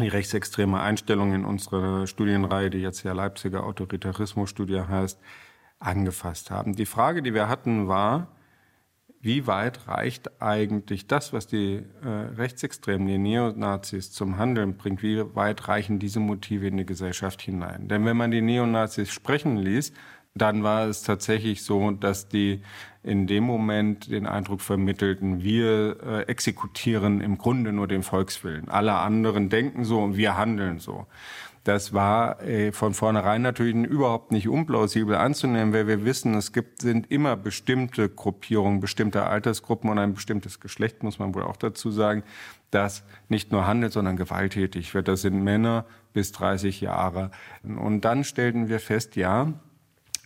die 0.00 0.08
rechtsextreme 0.08 0.80
Einstellung 0.80 1.34
in 1.34 1.44
unserer 1.44 2.06
Studienreihe, 2.06 2.70
die 2.70 2.78
jetzt 2.78 3.02
ja 3.02 3.12
Leipziger 3.12 3.64
Autoritarismusstudie 3.64 4.80
heißt, 4.80 5.18
angefasst 5.78 6.50
haben. 6.50 6.74
Die 6.74 6.86
Frage, 6.86 7.22
die 7.22 7.34
wir 7.34 7.48
hatten, 7.48 7.88
war, 7.88 8.28
wie 9.26 9.48
weit 9.48 9.88
reicht 9.88 10.40
eigentlich 10.40 11.08
das, 11.08 11.32
was 11.32 11.48
die 11.48 11.82
äh, 12.04 12.08
Rechtsextremen, 12.08 13.08
die 13.08 13.18
Neonazis 13.18 14.12
zum 14.12 14.38
Handeln 14.38 14.76
bringt, 14.76 15.02
wie 15.02 15.34
weit 15.34 15.66
reichen 15.66 15.98
diese 15.98 16.20
Motive 16.20 16.68
in 16.68 16.76
die 16.76 16.86
Gesellschaft 16.86 17.42
hinein? 17.42 17.88
Denn 17.88 18.04
wenn 18.04 18.16
man 18.16 18.30
die 18.30 18.40
Neonazis 18.40 19.10
sprechen 19.10 19.56
ließ, 19.56 19.92
dann 20.36 20.62
war 20.62 20.86
es 20.86 21.02
tatsächlich 21.02 21.64
so, 21.64 21.90
dass 21.90 22.28
die 22.28 22.60
in 23.02 23.26
dem 23.26 23.42
Moment 23.42 24.10
den 24.10 24.26
Eindruck 24.26 24.60
vermittelten, 24.60 25.42
wir 25.42 25.96
äh, 26.02 26.22
exekutieren 26.28 27.20
im 27.20 27.36
Grunde 27.36 27.72
nur 27.72 27.88
den 27.88 28.04
Volkswillen. 28.04 28.68
Alle 28.68 28.94
anderen 28.94 29.48
denken 29.48 29.84
so 29.84 30.00
und 30.00 30.16
wir 30.16 30.36
handeln 30.36 30.78
so. 30.78 31.06
Das 31.66 31.92
war 31.92 32.40
äh, 32.44 32.70
von 32.70 32.94
vornherein 32.94 33.42
natürlich 33.42 33.74
überhaupt 33.74 34.30
nicht 34.30 34.48
unplausibel 34.48 35.16
anzunehmen, 35.16 35.74
weil 35.74 35.88
wir 35.88 36.04
wissen, 36.04 36.34
es 36.34 36.52
gibt, 36.52 36.82
sind 36.82 37.10
immer 37.10 37.34
bestimmte 37.34 38.08
Gruppierungen, 38.08 38.78
bestimmte 38.78 39.24
Altersgruppen 39.24 39.90
und 39.90 39.98
ein 39.98 40.14
bestimmtes 40.14 40.60
Geschlecht, 40.60 41.02
muss 41.02 41.18
man 41.18 41.34
wohl 41.34 41.42
auch 41.42 41.56
dazu 41.56 41.90
sagen, 41.90 42.22
das 42.70 43.02
nicht 43.28 43.50
nur 43.50 43.66
handelt, 43.66 43.92
sondern 43.92 44.16
gewalttätig 44.16 44.94
wird. 44.94 45.08
Das 45.08 45.22
sind 45.22 45.42
Männer 45.42 45.86
bis 46.12 46.30
30 46.30 46.82
Jahre. 46.82 47.32
Und 47.64 48.02
dann 48.02 48.22
stellten 48.22 48.68
wir 48.68 48.78
fest, 48.78 49.16
ja, 49.16 49.52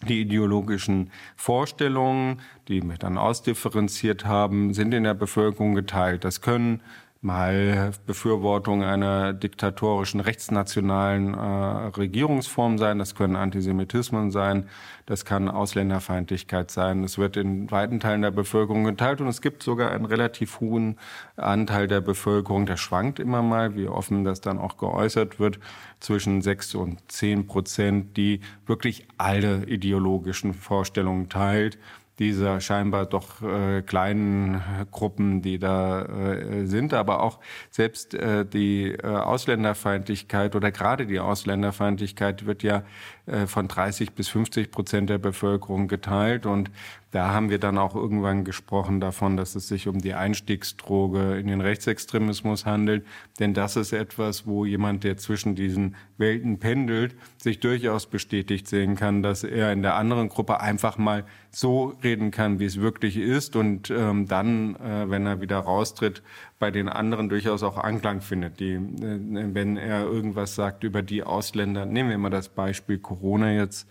die 0.06 0.20
ideologischen 0.20 1.11
Vorstellungen, 1.37 2.42
die 2.68 2.82
wir 2.82 2.99
dann 2.99 3.16
ausdifferenziert 3.16 4.26
haben, 4.26 4.75
sind 4.75 4.92
in 4.92 5.04
der 5.04 5.14
Bevölkerung 5.14 5.75
geteilt. 5.75 6.25
Das 6.25 6.42
können 6.42 6.82
mal 7.23 7.93
Befürwortung 8.07 8.83
einer 8.83 9.35
diktatorischen 9.35 10.21
rechtsnationalen 10.21 11.35
äh, 11.35 11.39
Regierungsform 11.39 12.79
sein, 12.79 12.99
das 12.99 13.15
können 13.15 13.37
Antisemitismen 13.37 14.31
sein, 14.31 14.69
das 15.05 15.27
kann 15.27 15.50
Ausländerfeindlichkeit 15.50 16.71
sein. 16.71 17.05
Es 17.05 17.19
wird 17.19 17.37
in 17.37 17.71
weiten 17.71 18.00
Teilen 18.00 18.23
der 18.23 18.31
Bevölkerung 18.31 18.85
geteilt 18.85 19.21
und 19.21 19.29
es 19.29 19.43
gibt 19.43 19.62
sogar 19.62 19.91
einen 19.91 20.07
relativ 20.07 20.61
hohen 20.61 20.99
Anteil 21.37 21.89
der 21.89 22.00
Bevölkerung, 22.00 22.65
der 22.65 22.79
schwankt 22.79 23.19
immer 23.19 23.43
mal, 23.43 23.77
wie 23.77 23.89
offen 23.89 24.25
das 24.25 24.41
dann 24.41 24.59
auch 24.59 24.79
geäußert 24.79 25.39
wird, 25.39 25.61
zwischen 26.00 26.41
sechs 26.41 26.75
und 26.75 27.00
zehn 27.12 27.47
Prozent, 27.47 28.17
die 28.17 28.41
wirklich 28.65 29.07
alle 29.19 29.65
ideologischen 29.67 30.55
Vorstellungen 30.55 31.29
teilt 31.29 31.79
dieser 32.21 32.61
scheinbar 32.61 33.07
doch 33.07 33.41
äh, 33.41 33.81
kleinen 33.81 34.61
Gruppen, 34.91 35.41
die 35.41 35.59
da 35.59 36.03
äh, 36.03 36.67
sind, 36.67 36.93
aber 36.93 37.23
auch 37.23 37.41
selbst 37.71 38.12
äh, 38.12 38.45
die 38.45 38.93
äh, 38.93 39.07
Ausländerfeindlichkeit 39.07 40.55
oder 40.55 40.71
gerade 40.71 41.07
die 41.07 41.19
Ausländerfeindlichkeit 41.19 42.45
wird 42.45 42.62
ja 42.62 42.83
äh, 43.25 43.47
von 43.47 43.69
30 43.69 44.12
bis 44.12 44.29
50 44.29 44.71
Prozent 44.71 45.09
der 45.09 45.17
Bevölkerung 45.17 45.89
geteilt. 45.89 46.45
Und 46.45 46.71
da 47.11 47.33
haben 47.33 47.50
wir 47.50 47.59
dann 47.59 47.76
auch 47.76 47.97
irgendwann 47.97 48.45
gesprochen 48.45 49.00
davon, 49.00 49.37
dass 49.37 49.57
es 49.57 49.67
sich 49.67 49.88
um 49.88 49.99
die 49.99 50.14
Einstiegsdroge 50.14 51.38
in 51.38 51.49
den 51.49 51.61
Rechtsextremismus 51.61 52.67
handelt. 52.67 53.05
Denn 53.40 53.52
das 53.52 53.75
ist 53.75 53.93
etwas, 53.93 54.47
wo 54.47 54.64
jemand, 54.64 55.02
der 55.02 55.17
zwischen 55.17 55.57
diesen 55.57 55.97
Welten 56.19 56.61
pendelt, 56.61 57.17
sich 57.37 57.59
durchaus 57.59 58.06
bestätigt 58.06 58.69
sehen 58.69 58.95
kann, 58.95 59.23
dass 59.25 59.43
er 59.43 59.73
in 59.73 59.82
der 59.82 59.97
anderen 59.97 60.28
Gruppe 60.28 60.61
einfach 60.61 60.99
mal 60.99 61.25
so 61.50 61.95
reden 62.04 62.30
kann, 62.30 62.61
wie 62.61 62.67
es 62.67 62.80
wirklich 62.80 63.17
ist 63.17 63.56
und 63.56 63.91
ähm, 63.91 64.28
dann, 64.28 64.76
äh, 64.76 65.11
wenn 65.11 65.26
er 65.26 65.41
wieder 65.41 65.58
raustritt, 65.58 66.23
bei 66.61 66.71
den 66.71 66.89
anderen 66.89 67.28
durchaus 67.28 67.65
auch 67.65 67.76
Anklang 67.76 68.21
findet. 68.21 68.61
Die, 68.61 68.75
äh, 68.75 68.78
wenn 69.00 69.76
er 69.76 70.04
irgendwas 70.04 70.54
sagt 70.54 70.84
über 70.84 71.02
die 71.02 71.25
Ausländer, 71.25 71.87
nehmen 71.87 72.11
wir 72.11 72.19
mal 72.19 72.30
das 72.30 72.50
Beispiel 72.50 72.99
Corona 72.99 73.50
jetzt, 73.52 73.89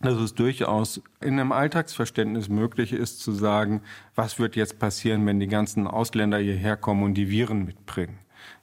dass 0.00 0.14
es 0.14 0.34
durchaus 0.34 1.02
in 1.20 1.38
einem 1.38 1.52
Alltagsverständnis 1.52 2.48
möglich 2.48 2.92
ist 2.92 3.20
zu 3.20 3.32
sagen, 3.32 3.82
was 4.14 4.38
wird 4.38 4.56
jetzt 4.56 4.78
passieren, 4.78 5.26
wenn 5.26 5.40
die 5.40 5.46
ganzen 5.46 5.86
Ausländer 5.86 6.38
hierher 6.38 6.76
kommen 6.76 7.02
und 7.02 7.14
die 7.14 7.28
Viren 7.28 7.64
mitbringen. 7.64 8.18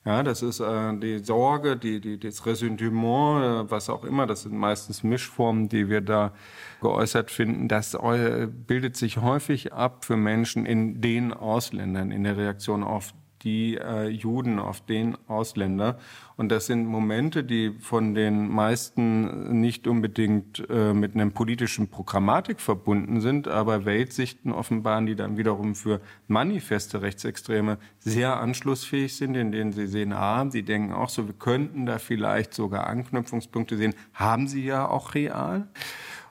Ja, 0.06 0.24
das 0.24 0.42
ist 0.42 0.60
äh, 0.60 0.98
die 0.98 1.20
Sorge, 1.20 1.78
die, 1.78 2.02
die, 2.02 2.20
das 2.20 2.46
Ressentiment, 2.46 3.44
äh, 3.44 3.72
was 3.72 3.90
auch 3.90 4.04
immer, 4.04 4.26
das 4.26 4.44
sind 4.44 4.56
meistens 4.56 5.04
Mischformen, 5.04 5.70
die 5.70 5.90
wir 5.90 6.02
da 6.02 6.34
geäußert 6.82 7.30
finden. 7.30 7.68
Das 7.68 7.94
äh, 7.94 8.48
bildet 8.48 8.96
sich 8.96 9.18
häufig 9.18 9.74
ab 9.74 10.06
für 10.06 10.18
Menschen 10.18 10.66
in 10.66 11.02
den 11.02 11.34
Ausländern, 11.34 12.12
in 12.12 12.24
der 12.24 12.38
Reaktion 12.38 12.84
auf 12.84 13.14
die 13.44 13.76
äh, 13.78 14.08
Juden, 14.08 14.60
auf 14.60 14.82
den 14.82 15.18
Ausländer. 15.28 15.98
Und 16.36 16.50
das 16.50 16.68
sind 16.68 16.86
Momente, 16.86 17.44
die 17.44 17.74
von 17.80 18.14
den 18.14 18.50
meisten 18.50 19.60
nicht 19.60 19.88
unbedingt 19.88 20.68
äh, 20.70 20.94
mit 20.94 21.16
einem 21.16 21.32
politischen 21.32 21.88
Programmatik 21.88 22.60
verbunden 22.60 23.22
sind, 23.22 23.48
aber 23.48 23.86
Weltsichten 23.86 24.52
offenbaren, 24.52 25.06
die 25.06 25.16
dann 25.16 25.38
wiederum 25.38 25.76
für 25.76 26.00
manifeste 26.28 27.02
Rechtsextreme 27.02 27.78
sehr 28.00 28.40
anschlussfähig 28.40 29.16
sind, 29.16 29.36
in 29.36 29.52
denen 29.52 29.72
sie 29.72 29.88
sehen, 29.88 30.14
ah, 30.14 30.50
sie 30.50 30.64
denken 30.64 30.94
auch 30.94 31.10
so, 31.10 31.28
wir 31.28 31.34
könnten 31.34 31.86
da 31.86 31.98
vielleicht 32.00 32.54
sogar 32.54 32.88
Anknüpfungspunkte 32.88 33.78
sehen, 33.78 33.96
haben 34.14 34.48
sie 34.48 34.64
ja 34.64 34.88
auch 34.88 35.16
real 35.16 35.68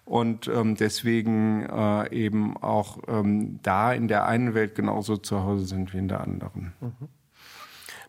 und 0.07 0.47
ähm, 0.47 0.77
deswegen 0.77 1.67
äh, 1.67 2.11
eben 2.15 2.57
auch 2.57 2.99
ähm, 3.09 3.59
da 3.63 3.93
in 3.93 4.07
der 4.07 4.25
einen 4.25 4.55
Welt 4.55 4.77
genauso 4.77 5.17
zu 5.17 5.43
Hause 5.43 5.67
sind 5.67 5.93
wie 5.93 5.99
in 5.99 6.09
der 6.09 6.21
anderen. 6.21 6.73
Mhm. 6.81 7.09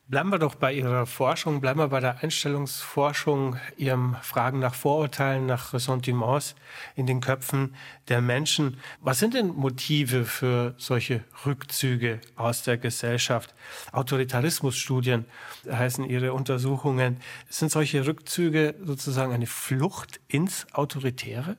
Bleiben 0.09 0.29
wir 0.29 0.39
doch 0.39 0.55
bei 0.55 0.71
Ihrer 0.71 1.05
Forschung, 1.05 1.59
bleiben 1.59 1.81
wir 1.81 1.89
bei 1.89 1.99
der 1.99 2.23
Einstellungsforschung, 2.23 3.57
Ihrem 3.75 4.15
Fragen 4.21 4.59
nach 4.59 4.73
Vorurteilen, 4.73 5.45
nach 5.45 5.73
Ressentiments 5.73 6.55
in 6.95 7.07
den 7.07 7.19
Köpfen 7.19 7.75
der 8.07 8.21
Menschen. 8.21 8.77
Was 9.01 9.19
sind 9.19 9.33
denn 9.33 9.47
Motive 9.47 10.23
für 10.23 10.75
solche 10.77 11.25
Rückzüge 11.45 12.21
aus 12.37 12.63
der 12.63 12.77
Gesellschaft? 12.77 13.53
Autoritarismusstudien 13.91 15.25
heißen 15.69 16.05
Ihre 16.05 16.31
Untersuchungen. 16.31 17.17
Sind 17.49 17.69
solche 17.69 18.07
Rückzüge 18.07 18.75
sozusagen 18.81 19.33
eine 19.33 19.45
Flucht 19.45 20.21
ins 20.29 20.67
Autoritäre? 20.71 21.57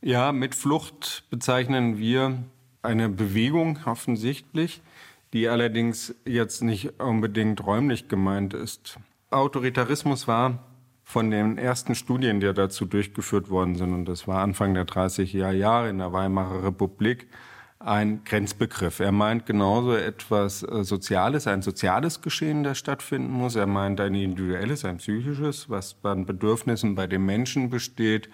Ja, 0.00 0.32
mit 0.32 0.56
Flucht 0.56 1.22
bezeichnen 1.30 1.98
wir 1.98 2.36
eine 2.82 3.08
Bewegung 3.08 3.78
offensichtlich 3.84 4.82
die 5.36 5.50
allerdings 5.50 6.14
jetzt 6.24 6.62
nicht 6.62 6.98
unbedingt 6.98 7.66
räumlich 7.66 8.08
gemeint 8.08 8.54
ist. 8.54 8.98
Autoritarismus 9.28 10.26
war 10.26 10.60
von 11.04 11.30
den 11.30 11.58
ersten 11.58 11.94
Studien, 11.94 12.40
die 12.40 12.54
dazu 12.54 12.86
durchgeführt 12.86 13.50
worden 13.50 13.74
sind, 13.74 13.92
und 13.92 14.06
das 14.06 14.26
war 14.26 14.42
Anfang 14.42 14.72
der 14.72 14.86
30er 14.86 15.50
Jahre 15.50 15.90
in 15.90 15.98
der 15.98 16.14
Weimarer 16.14 16.64
Republik, 16.64 17.28
ein 17.78 18.24
Grenzbegriff. 18.24 18.98
Er 18.98 19.12
meint 19.12 19.44
genauso 19.44 19.94
etwas 19.94 20.62
äh, 20.62 20.84
Soziales, 20.84 21.46
ein 21.46 21.60
soziales 21.60 22.22
Geschehen, 22.22 22.64
das 22.64 22.78
stattfinden 22.78 23.30
muss. 23.30 23.56
Er 23.56 23.66
meint 23.66 24.00
ein 24.00 24.14
individuelles, 24.14 24.86
ein 24.86 24.96
psychisches, 24.96 25.68
was 25.68 25.96
an 26.02 26.24
Bedürfnissen 26.24 26.94
bei 26.94 27.06
den 27.06 27.26
Menschen 27.26 27.68
besteht. 27.68 28.30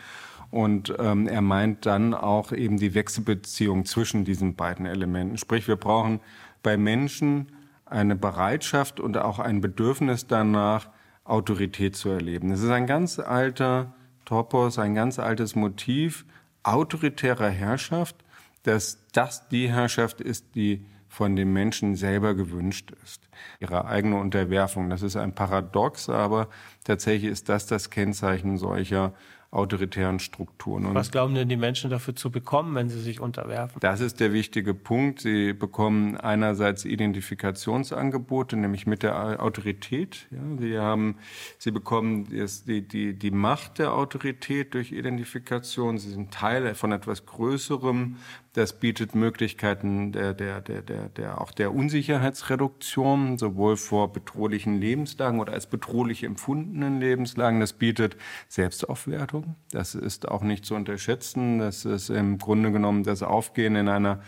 Und 0.52 0.94
ähm, 1.00 1.26
er 1.26 1.40
meint 1.40 1.84
dann 1.84 2.14
auch 2.14 2.52
eben 2.52 2.76
die 2.76 2.94
Wechselbeziehung 2.94 3.86
zwischen 3.86 4.24
diesen 4.24 4.54
beiden 4.54 4.86
Elementen. 4.86 5.36
Sprich, 5.36 5.66
wir 5.66 5.76
brauchen 5.76 6.20
bei 6.62 6.76
Menschen 6.76 7.52
eine 7.84 8.16
Bereitschaft 8.16 9.00
und 9.00 9.16
auch 9.18 9.38
ein 9.38 9.60
Bedürfnis 9.60 10.26
danach, 10.26 10.88
Autorität 11.24 11.94
zu 11.94 12.08
erleben. 12.08 12.50
Es 12.50 12.62
ist 12.62 12.70
ein 12.70 12.86
ganz 12.86 13.18
alter 13.18 13.94
Topos, 14.24 14.78
ein 14.78 14.94
ganz 14.94 15.18
altes 15.18 15.54
Motiv 15.54 16.24
autoritärer 16.64 17.48
Herrschaft, 17.48 18.16
dass 18.64 19.06
das 19.12 19.48
die 19.48 19.68
Herrschaft 19.68 20.20
ist, 20.20 20.54
die 20.54 20.84
von 21.08 21.36
den 21.36 21.52
Menschen 21.52 21.94
selber 21.94 22.34
gewünscht 22.34 22.92
ist. 23.04 23.28
Ihre 23.60 23.84
eigene 23.84 24.18
Unterwerfung. 24.18 24.88
Das 24.88 25.02
ist 25.02 25.16
ein 25.16 25.34
Paradox, 25.34 26.08
aber 26.08 26.48
tatsächlich 26.84 27.30
ist 27.30 27.48
das 27.48 27.66
das 27.66 27.90
Kennzeichen 27.90 28.56
solcher 28.56 29.12
autoritären 29.52 30.18
Strukturen. 30.18 30.86
Und 30.86 30.94
Was 30.94 31.10
glauben 31.10 31.34
denn 31.34 31.48
die 31.48 31.58
Menschen 31.58 31.90
dafür 31.90 32.16
zu 32.16 32.30
bekommen, 32.30 32.74
wenn 32.74 32.88
sie 32.88 32.98
sich 32.98 33.20
unterwerfen? 33.20 33.78
Das 33.80 34.00
ist 34.00 34.18
der 34.18 34.32
wichtige 34.32 34.72
Punkt. 34.72 35.20
Sie 35.20 35.52
bekommen 35.52 36.16
einerseits 36.16 36.86
Identifikationsangebote, 36.86 38.56
nämlich 38.56 38.86
mit 38.86 39.02
der 39.02 39.42
Autorität. 39.42 40.26
Ja, 40.30 40.38
sie 40.58 40.78
haben, 40.78 41.16
sie 41.58 41.70
bekommen 41.70 42.28
die, 42.66 42.80
die, 42.80 43.12
die 43.12 43.30
Macht 43.30 43.78
der 43.78 43.92
Autorität 43.92 44.72
durch 44.72 44.90
Identifikation. 44.90 45.98
Sie 45.98 46.10
sind 46.10 46.32
Teil 46.32 46.74
von 46.74 46.90
etwas 46.90 47.26
Größerem. 47.26 48.16
Das 48.54 48.74
bietet 48.74 49.14
Möglichkeiten 49.14 50.12
der, 50.12 50.34
der, 50.34 50.60
der, 50.60 50.82
der, 50.82 51.08
der, 51.08 51.40
auch 51.40 51.52
der 51.52 51.74
Unsicherheitsreduktion, 51.74 53.38
sowohl 53.38 53.78
vor 53.78 54.12
bedrohlichen 54.12 54.78
Lebenslagen 54.78 55.40
oder 55.40 55.54
als 55.54 55.66
bedrohlich 55.66 56.22
empfundenen 56.22 57.00
Lebenslagen. 57.00 57.60
Das 57.60 57.72
bietet 57.72 58.16
Selbstaufwertung. 58.48 59.54
Das 59.70 59.94
ist 59.94 60.28
auch 60.28 60.42
nicht 60.42 60.66
zu 60.66 60.74
unterschätzen. 60.74 61.60
Das 61.60 61.86
ist 61.86 62.10
im 62.10 62.36
Grunde 62.36 62.72
genommen 62.72 63.04
das 63.04 63.22
Aufgehen 63.22 63.74
in 63.74 63.88
einer 63.88 64.20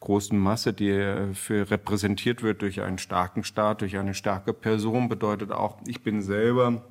großen 0.00 0.38
Masse, 0.38 0.74
die 0.74 1.32
für 1.32 1.70
repräsentiert 1.70 2.42
wird 2.42 2.60
durch 2.60 2.82
einen 2.82 2.98
starken 2.98 3.42
Staat, 3.42 3.80
durch 3.80 3.96
eine 3.96 4.12
starke 4.12 4.52
Person, 4.52 5.08
bedeutet 5.08 5.50
auch, 5.50 5.78
ich 5.86 6.02
bin 6.02 6.20
selber 6.20 6.82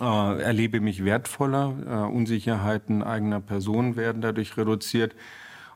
äh, 0.00 0.42
erlebe 0.42 0.80
mich 0.80 1.04
wertvoller, 1.04 1.74
äh, 1.86 2.12
Unsicherheiten 2.12 3.02
eigener 3.02 3.40
Person 3.40 3.96
werden 3.96 4.22
dadurch 4.22 4.56
reduziert. 4.56 5.14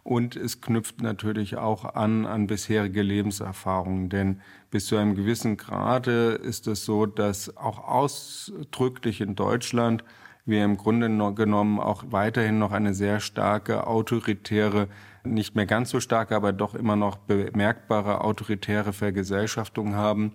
Und 0.03 0.37
es 0.37 0.61
knüpft 0.61 1.03
natürlich 1.03 1.57
auch 1.57 1.85
an 1.95 2.27
an 2.27 2.47
bisherige 2.47 3.03
Lebenserfahrungen, 3.03 4.09
denn 4.09 4.41
bis 4.71 4.87
zu 4.87 4.97
einem 4.97 5.15
gewissen 5.15 5.57
Grade 5.57 6.33
ist 6.43 6.67
es 6.67 6.85
so, 6.85 7.07
dass 7.07 7.57
auch 7.57 7.87
ausdrücklich 7.87 9.21
in 9.21 9.35
Deutschland 9.35 10.05
wir 10.47 10.65
im 10.65 10.77
Grunde 10.79 11.09
genommen 11.35 11.79
auch 11.79 12.05
weiterhin 12.09 12.59
noch 12.59 12.73
eine 12.73 12.95
sehr 12.95 13.21
starke 13.21 13.87
autoritäre, 13.87 14.89
nicht 15.25 15.55
mehr 15.55 15.67
ganz 15.67 15.91
so 15.91 16.01
starke, 16.01 16.35
aber 16.35 16.53
doch 16.53 16.75
immer 16.75 16.97
noch 16.97 17.17
bemerkbare 17.17 18.23
autoritäre 18.23 18.93
Vergesellschaftung 18.93 19.95
haben, 19.95 20.33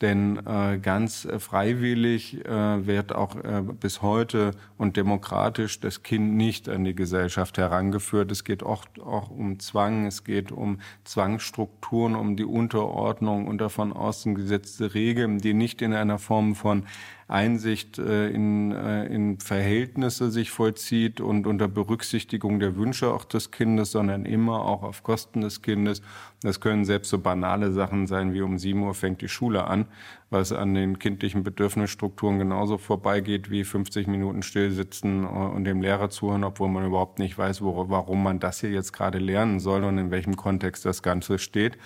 denn 0.00 0.38
äh, 0.46 0.78
ganz 0.78 1.24
äh, 1.24 1.38
freiwillig 1.38 2.44
äh, 2.44 2.86
wird 2.86 3.14
auch 3.14 3.36
äh, 3.36 3.62
bis 3.62 4.02
heute 4.02 4.50
und 4.76 4.96
demokratisch 4.96 5.80
das 5.80 6.02
Kind 6.02 6.34
nicht 6.34 6.68
an 6.68 6.84
die 6.84 6.94
Gesellschaft 6.94 7.56
herangeführt. 7.56 8.30
Es 8.30 8.44
geht 8.44 8.62
oft 8.62 9.00
auch 9.00 9.30
um 9.30 9.58
Zwang, 9.58 10.06
es 10.06 10.22
geht 10.22 10.52
um 10.52 10.80
Zwangsstrukturen, 11.04 12.14
um 12.14 12.36
die 12.36 12.44
Unterordnung 12.44 13.46
unter 13.46 13.70
von 13.70 13.92
außen 13.92 14.34
gesetzte 14.34 14.92
Regeln, 14.92 15.38
die 15.38 15.54
nicht 15.54 15.80
in 15.80 15.94
einer 15.94 16.18
Form 16.18 16.54
von 16.54 16.84
Einsicht 17.28 17.98
äh, 17.98 18.28
in, 18.28 18.70
äh, 18.70 19.06
in 19.06 19.40
Verhältnisse 19.40 20.30
sich 20.30 20.52
vollzieht 20.52 21.20
und 21.20 21.48
unter 21.48 21.66
Berücksichtigung 21.66 22.60
der 22.60 22.76
Wünsche 22.76 23.12
auch 23.12 23.24
des 23.24 23.50
Kindes, 23.50 23.90
sondern 23.90 24.24
immer 24.24 24.64
auch 24.64 24.84
auf 24.84 25.02
Kosten 25.02 25.40
des 25.40 25.60
Kindes. 25.60 26.02
Das 26.42 26.60
können 26.60 26.84
selbst 26.84 27.10
so 27.10 27.18
banale 27.18 27.72
Sachen 27.72 28.06
sein 28.06 28.32
wie 28.32 28.42
um 28.42 28.58
sieben 28.58 28.84
Uhr 28.84 28.94
fängt 28.94 29.22
die 29.22 29.28
Schule 29.28 29.66
an, 29.66 29.86
was 30.30 30.52
an 30.52 30.74
den 30.74 31.00
kindlichen 31.00 31.42
Bedürfnisstrukturen 31.42 32.38
genauso 32.38 32.78
vorbeigeht 32.78 33.50
wie 33.50 33.64
50 33.64 34.06
Minuten 34.06 34.42
stillsitzen 34.42 35.24
und 35.24 35.64
dem 35.64 35.82
Lehrer 35.82 36.10
zuhören, 36.10 36.44
obwohl 36.44 36.68
man 36.68 36.86
überhaupt 36.86 37.18
nicht 37.18 37.36
weiß, 37.36 37.60
warum 37.60 38.22
man 38.22 38.38
das 38.38 38.60
hier 38.60 38.70
jetzt 38.70 38.92
gerade 38.92 39.18
lernen 39.18 39.58
soll 39.58 39.82
und 39.82 39.98
in 39.98 40.12
welchem 40.12 40.36
Kontext 40.36 40.84
das 40.84 41.02
Ganze 41.02 41.40
steht 41.40 41.76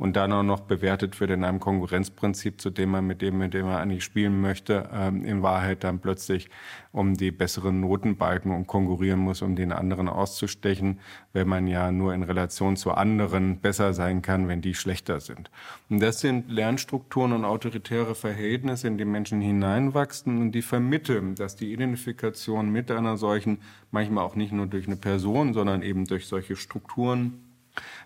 und 0.00 0.16
dann 0.16 0.32
auch 0.32 0.42
noch 0.42 0.60
bewertet 0.60 1.20
wird 1.20 1.30
in 1.30 1.44
einem 1.44 1.60
Konkurrenzprinzip, 1.60 2.58
zu 2.58 2.70
dem 2.70 2.90
man 2.90 3.06
mit 3.06 3.20
dem, 3.20 3.36
mit 3.36 3.52
dem 3.52 3.66
man 3.66 3.76
eigentlich 3.76 4.02
spielen 4.02 4.40
möchte, 4.40 4.88
ähm, 4.94 5.26
in 5.26 5.42
Wahrheit 5.42 5.84
dann 5.84 5.98
plötzlich 5.98 6.48
um 6.90 7.18
die 7.18 7.30
besseren 7.30 7.80
Notenbalken 7.80 8.50
und 8.50 8.66
konkurrieren 8.66 9.20
muss, 9.20 9.42
um 9.42 9.56
den 9.56 9.72
anderen 9.72 10.08
auszustechen, 10.08 11.00
wenn 11.34 11.46
man 11.46 11.66
ja 11.66 11.92
nur 11.92 12.14
in 12.14 12.22
Relation 12.22 12.78
zu 12.78 12.92
anderen 12.92 13.58
besser 13.58 13.92
sein 13.92 14.22
kann, 14.22 14.48
wenn 14.48 14.62
die 14.62 14.74
schlechter 14.74 15.20
sind. 15.20 15.50
Und 15.90 16.00
das 16.00 16.20
sind 16.20 16.50
Lernstrukturen 16.50 17.32
und 17.32 17.44
autoritäre 17.44 18.14
Verhältnisse, 18.14 18.88
in 18.88 18.96
die 18.96 19.04
Menschen 19.04 19.42
hineinwachsen 19.42 20.40
und 20.40 20.52
die 20.52 20.62
vermitteln, 20.62 21.34
dass 21.34 21.56
die 21.56 21.74
Identifikation 21.74 22.70
mit 22.70 22.90
einer 22.90 23.18
solchen, 23.18 23.58
manchmal 23.90 24.24
auch 24.24 24.34
nicht 24.34 24.52
nur 24.52 24.66
durch 24.66 24.86
eine 24.86 24.96
Person, 24.96 25.52
sondern 25.52 25.82
eben 25.82 26.06
durch 26.06 26.26
solche 26.26 26.56
Strukturen, 26.56 27.49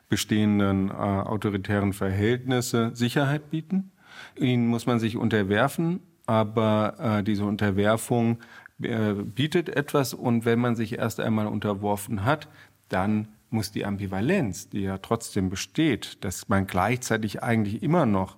bestehenden 0.08 0.90
äh, 0.90 0.92
autoritären 0.92 1.92
Verhältnisse 1.92 2.90
Sicherheit 2.94 3.50
bieten. 3.50 3.92
Ihnen 4.36 4.66
muss 4.66 4.86
man 4.86 4.98
sich 4.98 5.16
unterwerfen, 5.16 6.00
aber 6.26 6.96
äh, 6.98 7.22
diese 7.22 7.44
Unterwerfung 7.44 8.38
äh, 8.82 9.12
bietet 9.12 9.68
etwas 9.68 10.14
und 10.14 10.44
wenn 10.44 10.58
man 10.58 10.76
sich 10.76 10.98
erst 10.98 11.20
einmal 11.20 11.46
unterworfen 11.46 12.24
hat, 12.24 12.48
dann 12.88 13.28
muss 13.50 13.70
die 13.70 13.84
Ambivalenz, 13.84 14.68
die 14.68 14.82
ja 14.82 14.98
trotzdem 14.98 15.48
besteht, 15.48 16.24
dass 16.24 16.48
man 16.48 16.66
gleichzeitig 16.66 17.42
eigentlich 17.42 17.82
immer 17.82 18.04
noch 18.04 18.36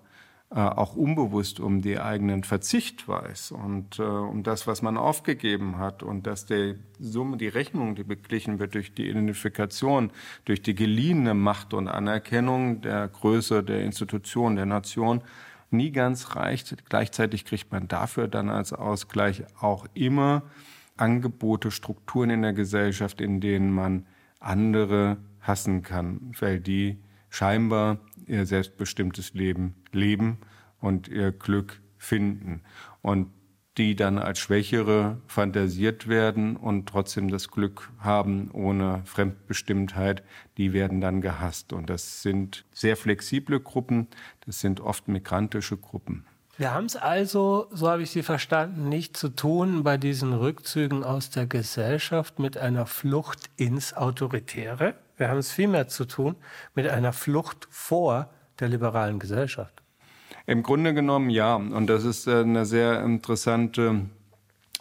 auch 0.55 0.95
unbewusst 0.95 1.59
um 1.59 1.83
die 1.83 1.99
eigenen 1.99 2.45
Verzicht 2.45 3.09
weiß 3.09 3.51
und 3.51 3.99
äh, 3.99 4.03
um 4.03 4.45
das, 4.45 4.69
was 4.69 4.81
man 4.81 4.97
aufgegeben 4.97 5.79
hat 5.79 6.05
und 6.05 6.27
dass 6.27 6.47
die 6.47 6.77
Summe, 7.01 7.37
die 7.37 7.49
Rechnung, 7.49 7.97
die 7.97 8.05
beglichen 8.05 8.61
wird 8.61 8.75
durch 8.75 8.95
die 8.95 9.09
Identifikation, 9.09 10.13
durch 10.45 10.63
die 10.63 10.77
geliehene 10.77 11.35
Macht 11.35 11.75
und 11.75 11.89
Anerkennung 11.89 12.81
der 12.81 13.09
Größe 13.09 13.65
der 13.65 13.83
Institution, 13.83 14.55
der 14.55 14.67
Nation, 14.67 15.23
nie 15.71 15.91
ganz 15.91 16.37
reicht. 16.37 16.89
Gleichzeitig 16.89 17.45
kriegt 17.45 17.73
man 17.73 17.89
dafür 17.89 18.29
dann 18.29 18.49
als 18.49 18.73
Ausgleich 18.73 19.43
auch 19.61 19.87
immer 19.95 20.43
Angebote, 20.97 21.73
Strukturen 21.73 22.31
in 22.31 22.43
der 22.43 22.53
Gesellschaft, 22.53 23.21
in 23.21 23.41
denen 23.41 23.73
man 23.73 24.07
andere 24.39 25.19
hassen 25.41 25.83
kann, 25.83 26.33
weil 26.39 26.61
die 26.61 26.99
scheinbar 27.29 27.99
ihr 28.27 28.47
selbstbestimmtes 28.47 29.35
Leben 29.35 29.75
leben 29.93 30.39
und 30.81 31.09
ihr 31.09 31.33
Glück 31.33 31.81
finden. 31.99 32.63
Und 33.03 33.31
die 33.77 33.95
dann 33.95 34.19
als 34.19 34.39
Schwächere 34.39 35.21
fantasiert 35.27 36.09
werden 36.09 36.57
und 36.57 36.89
trotzdem 36.89 37.29
das 37.29 37.51
Glück 37.51 37.91
haben 37.99 38.51
ohne 38.53 39.03
Fremdbestimmtheit, 39.05 40.23
die 40.57 40.73
werden 40.73 41.01
dann 41.01 41.21
gehasst. 41.21 41.73
Und 41.73 41.91
das 41.91 42.23
sind 42.23 42.65
sehr 42.73 42.97
flexible 42.97 43.61
Gruppen, 43.61 44.09
das 44.47 44.61
sind 44.61 44.81
oft 44.81 45.09
migrantische 45.09 45.77
Gruppen. 45.77 46.25
Wir 46.57 46.73
haben 46.73 46.87
es 46.87 46.97
also, 46.97 47.67
so 47.71 47.91
habe 47.91 48.03
ich 48.03 48.11
Sie 48.11 48.23
verstanden, 48.23 48.89
nicht 48.89 49.15
zu 49.15 49.29
tun 49.29 49.83
bei 49.83 49.99
diesen 49.99 50.33
Rückzügen 50.33 51.05
aus 51.05 51.29
der 51.29 51.47
Gesellschaft 51.47 52.39
mit 52.39 52.57
einer 52.57 52.87
Flucht 52.87 53.51
ins 53.57 53.93
Autoritäre. 53.93 54.95
Wir 55.17 55.29
haben 55.29 55.39
es 55.39 55.51
vielmehr 55.51 55.89
zu 55.89 56.05
tun 56.05 56.37
mit 56.75 56.89
einer 56.89 57.13
Flucht 57.13 57.67
vor 57.71 58.31
der 58.61 58.69
liberalen 58.69 59.19
Gesellschaft. 59.19 59.83
Im 60.47 60.63
Grunde 60.63 60.95
genommen 60.95 61.31
ja. 61.31 61.57
Und 61.57 61.89
das 61.89 62.05
ist 62.05 62.27
äh, 62.27 62.41
eine 62.41 62.67
sehr 62.67 63.03
interessante 63.03 64.07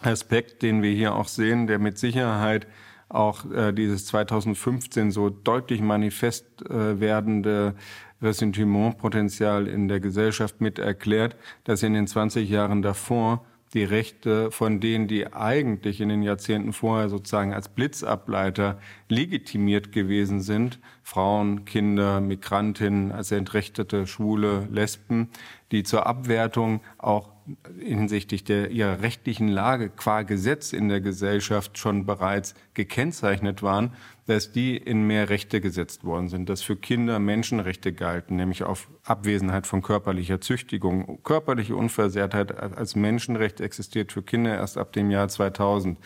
Aspekt, 0.00 0.62
den 0.62 0.82
wir 0.82 0.92
hier 0.92 1.14
auch 1.14 1.28
sehen, 1.28 1.66
der 1.66 1.78
mit 1.78 1.98
Sicherheit 1.98 2.66
auch 3.08 3.50
äh, 3.50 3.72
dieses 3.72 4.06
2015 4.06 5.10
so 5.10 5.30
deutlich 5.30 5.80
manifest 5.80 6.46
äh, 6.68 7.00
werdende 7.00 7.74
Ressentimentpotenzial 8.20 9.68
in 9.68 9.88
der 9.88 10.00
Gesellschaft 10.00 10.60
mit 10.60 10.78
erklärt, 10.78 11.36
dass 11.64 11.82
in 11.82 11.94
den 11.94 12.06
20 12.06 12.48
Jahren 12.48 12.82
davor 12.82 13.44
die 13.74 13.84
Rechte 13.84 14.50
von 14.50 14.80
denen, 14.80 15.08
die 15.08 15.32
eigentlich 15.32 16.00
in 16.00 16.08
den 16.08 16.22
Jahrzehnten 16.22 16.72
vorher 16.72 17.08
sozusagen 17.08 17.52
als 17.52 17.68
Blitzableiter 17.68 18.78
legitimiert 19.08 19.92
gewesen 19.92 20.40
sind, 20.40 20.78
Frauen, 21.02 21.64
Kinder, 21.64 22.20
Migrantinnen, 22.20 23.12
als 23.12 23.32
Entrechtete, 23.32 24.06
Schwule, 24.06 24.66
Lesben, 24.70 25.28
die 25.72 25.82
zur 25.82 26.06
Abwertung 26.06 26.80
auch 26.98 27.35
hinsichtlich 27.78 28.44
der 28.44 28.70
ihrer 28.70 29.02
rechtlichen 29.02 29.48
Lage 29.48 29.90
qua 29.90 30.22
Gesetz 30.22 30.72
in 30.72 30.88
der 30.88 31.00
Gesellschaft 31.00 31.78
schon 31.78 32.06
bereits 32.06 32.54
gekennzeichnet 32.74 33.62
waren, 33.62 33.92
dass 34.26 34.50
die 34.50 34.76
in 34.76 35.06
mehr 35.06 35.28
Rechte 35.28 35.60
gesetzt 35.60 36.04
worden 36.04 36.28
sind, 36.28 36.48
dass 36.48 36.62
für 36.62 36.76
Kinder 36.76 37.18
Menschenrechte 37.18 37.92
galten, 37.92 38.36
nämlich 38.36 38.64
auf 38.64 38.88
Abwesenheit 39.04 39.66
von 39.66 39.82
körperlicher 39.82 40.40
Züchtigung. 40.40 41.22
Körperliche 41.22 41.76
Unversehrtheit 41.76 42.56
als 42.58 42.96
Menschenrecht 42.96 43.60
existiert 43.60 44.12
für 44.12 44.22
Kinder 44.22 44.54
erst 44.56 44.78
ab 44.78 44.92
dem 44.92 45.10
Jahr 45.10 45.28
2000 45.28 45.98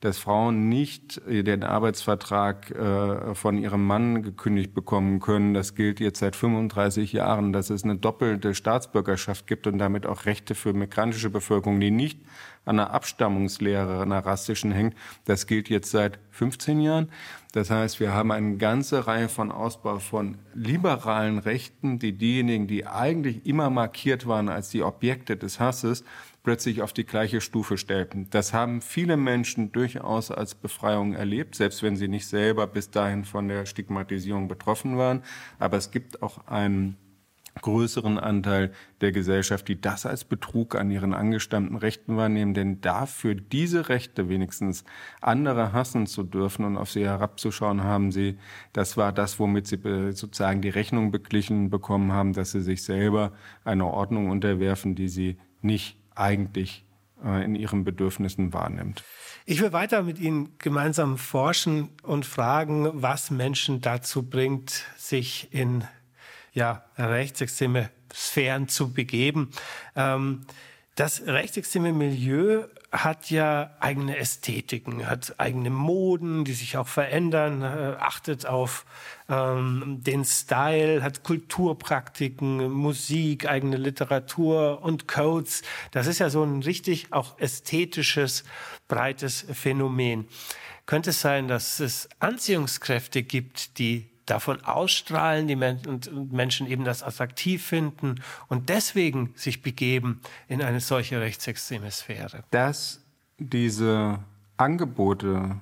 dass 0.00 0.18
Frauen 0.18 0.68
nicht 0.68 1.20
den 1.26 1.62
Arbeitsvertrag 1.62 2.70
äh, 2.70 3.34
von 3.34 3.58
ihrem 3.58 3.86
Mann 3.86 4.22
gekündigt 4.22 4.74
bekommen 4.74 5.20
können. 5.20 5.54
Das 5.54 5.74
gilt 5.74 6.00
jetzt 6.00 6.20
seit 6.20 6.36
35 6.36 7.12
Jahren, 7.12 7.52
dass 7.52 7.70
es 7.70 7.84
eine 7.84 7.96
doppelte 7.96 8.54
Staatsbürgerschaft 8.54 9.46
gibt 9.46 9.66
und 9.66 9.78
damit 9.78 10.06
auch 10.06 10.26
Rechte 10.26 10.54
für 10.54 10.72
migrantische 10.72 11.30
Bevölkerung, 11.30 11.80
die 11.80 11.90
nicht 11.90 12.20
an 12.64 12.78
einer 12.78 12.90
Abstammungslehre, 12.90 14.02
einer 14.02 14.24
rassischen 14.24 14.72
hängt. 14.72 14.94
Das 15.24 15.46
gilt 15.46 15.68
jetzt 15.68 15.90
seit 15.90 16.18
15 16.30 16.80
Jahren. 16.80 17.08
Das 17.52 17.70
heißt, 17.70 18.00
wir 18.00 18.12
haben 18.12 18.32
eine 18.32 18.56
ganze 18.56 19.06
Reihe 19.06 19.28
von 19.28 19.52
Ausbau 19.52 19.98
von 19.98 20.38
liberalen 20.54 21.38
Rechten, 21.38 21.98
die 21.98 22.12
diejenigen, 22.12 22.66
die 22.66 22.86
eigentlich 22.86 23.46
immer 23.46 23.70
markiert 23.70 24.26
waren 24.26 24.48
als 24.48 24.70
die 24.70 24.82
Objekte 24.82 25.36
des 25.36 25.60
Hasses, 25.60 26.04
plötzlich 26.42 26.82
auf 26.82 26.92
die 26.92 27.06
gleiche 27.06 27.40
Stufe 27.40 27.78
stellten. 27.78 28.28
Das 28.30 28.52
haben 28.52 28.80
viele 28.80 29.16
Menschen 29.16 29.72
durchaus 29.72 30.30
als 30.30 30.54
Befreiung 30.54 31.14
erlebt, 31.14 31.54
selbst 31.54 31.82
wenn 31.82 31.96
sie 31.96 32.08
nicht 32.08 32.26
selber 32.26 32.66
bis 32.66 32.90
dahin 32.90 33.24
von 33.24 33.48
der 33.48 33.66
Stigmatisierung 33.66 34.46
betroffen 34.46 34.98
waren. 34.98 35.22
Aber 35.58 35.76
es 35.76 35.90
gibt 35.90 36.22
auch 36.22 36.46
einen 36.46 36.96
größeren 37.60 38.18
Anteil 38.18 38.72
der 39.00 39.12
Gesellschaft, 39.12 39.68
die 39.68 39.80
das 39.80 40.06
als 40.06 40.24
Betrug 40.24 40.74
an 40.74 40.90
ihren 40.90 41.14
angestammten 41.14 41.76
Rechten 41.76 42.16
wahrnehmen. 42.16 42.54
Denn 42.54 42.80
dafür 42.80 43.34
diese 43.34 43.88
Rechte 43.88 44.28
wenigstens 44.28 44.84
andere 45.20 45.72
hassen 45.72 46.06
zu 46.06 46.22
dürfen 46.22 46.64
und 46.64 46.76
auf 46.76 46.90
sie 46.90 47.04
herabzuschauen, 47.04 47.84
haben 47.84 48.12
sie, 48.12 48.38
das 48.72 48.96
war 48.96 49.12
das, 49.12 49.38
womit 49.38 49.66
sie 49.66 49.78
sozusagen 50.12 50.62
die 50.62 50.68
Rechnung 50.68 51.10
beglichen 51.10 51.70
bekommen 51.70 52.12
haben, 52.12 52.32
dass 52.32 52.52
sie 52.52 52.62
sich 52.62 52.82
selber 52.82 53.32
einer 53.64 53.86
Ordnung 53.86 54.30
unterwerfen, 54.30 54.94
die 54.94 55.08
sie 55.08 55.36
nicht 55.62 55.96
eigentlich 56.14 56.84
äh, 57.24 57.44
in 57.44 57.54
ihren 57.54 57.84
Bedürfnissen 57.84 58.52
wahrnimmt. 58.52 59.02
Ich 59.46 59.60
will 59.60 59.72
weiter 59.72 60.02
mit 60.02 60.18
Ihnen 60.18 60.54
gemeinsam 60.58 61.18
forschen 61.18 61.90
und 62.02 62.24
fragen, 62.24 62.90
was 62.94 63.30
Menschen 63.30 63.80
dazu 63.80 64.22
bringt, 64.22 64.84
sich 64.96 65.48
in 65.52 65.84
ja, 66.54 66.84
rechtsextreme 66.96 67.90
Sphären 68.12 68.68
zu 68.68 68.92
begeben. 68.92 69.50
Ähm, 69.96 70.46
das 70.94 71.26
rechtsextreme 71.26 71.92
Milieu 71.92 72.64
hat 72.92 73.28
ja 73.28 73.74
eigene 73.80 74.16
Ästhetiken, 74.16 75.08
hat 75.08 75.34
eigene 75.38 75.70
Moden, 75.70 76.44
die 76.44 76.52
sich 76.52 76.76
auch 76.76 76.86
verändern, 76.86 77.62
äh, 77.62 77.96
achtet 77.98 78.46
auf 78.46 78.86
ähm, 79.28 79.98
den 80.04 80.24
Style, 80.24 81.02
hat 81.02 81.24
Kulturpraktiken, 81.24 82.70
Musik, 82.70 83.48
eigene 83.48 83.76
Literatur 83.76 84.82
und 84.82 85.08
Codes. 85.08 85.62
Das 85.90 86.06
ist 86.06 86.20
ja 86.20 86.30
so 86.30 86.44
ein 86.44 86.62
richtig 86.62 87.08
auch 87.12 87.40
ästhetisches, 87.40 88.44
breites 88.86 89.44
Phänomen. 89.52 90.28
Könnte 90.86 91.10
es 91.10 91.20
sein, 91.20 91.48
dass 91.48 91.80
es 91.80 92.08
Anziehungskräfte 92.20 93.24
gibt, 93.24 93.78
die 93.78 94.13
davon 94.26 94.62
ausstrahlen, 94.64 95.48
die 95.48 95.56
Men 95.56 95.80
und 95.86 96.32
Menschen 96.32 96.66
eben 96.66 96.84
das 96.84 97.02
attraktiv 97.02 97.64
finden 97.64 98.20
und 98.48 98.68
deswegen 98.68 99.32
sich 99.34 99.62
begeben 99.62 100.20
in 100.48 100.62
eine 100.62 100.80
solche 100.80 101.20
rechtsextreme 101.20 101.90
Sphäre. 101.90 102.44
Dass 102.50 103.02
diese 103.38 104.20
Angebote 104.56 105.60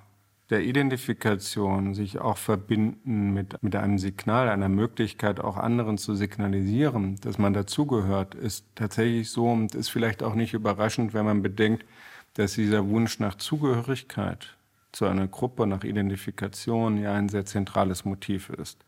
der 0.50 0.62
Identifikation 0.64 1.94
sich 1.94 2.18
auch 2.18 2.36
verbinden 2.36 3.32
mit, 3.32 3.62
mit 3.62 3.74
einem 3.74 3.98
Signal, 3.98 4.50
einer 4.50 4.68
Möglichkeit, 4.68 5.40
auch 5.40 5.56
anderen 5.56 5.96
zu 5.96 6.14
signalisieren, 6.14 7.18
dass 7.22 7.38
man 7.38 7.54
dazugehört, 7.54 8.34
ist 8.34 8.66
tatsächlich 8.74 9.30
so 9.30 9.50
und 9.50 9.74
ist 9.74 9.88
vielleicht 9.88 10.22
auch 10.22 10.34
nicht 10.34 10.52
überraschend, 10.52 11.14
wenn 11.14 11.24
man 11.24 11.42
bedenkt, 11.42 11.86
dass 12.34 12.52
dieser 12.52 12.86
Wunsch 12.88 13.18
nach 13.18 13.36
Zugehörigkeit 13.36 14.54
zu 14.92 15.06
einer 15.06 15.26
Gruppe 15.26 15.66
nach 15.66 15.84
Identifikation 15.84 16.98
ja 16.98 17.14
ein 17.14 17.28
sehr 17.28 17.44
zentrales 17.44 18.04
Motiv 18.04 18.50
ist. 18.50 18.84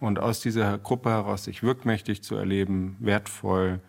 Und 0.00 0.18
aus 0.18 0.40
dieser 0.40 0.78
Gruppe 0.78 1.10
heraus 1.10 1.44
sich 1.44 1.62
wirkmächtig 1.62 2.22
zu 2.22 2.34
erleben, 2.34 2.96
wertvoll, 2.98 3.80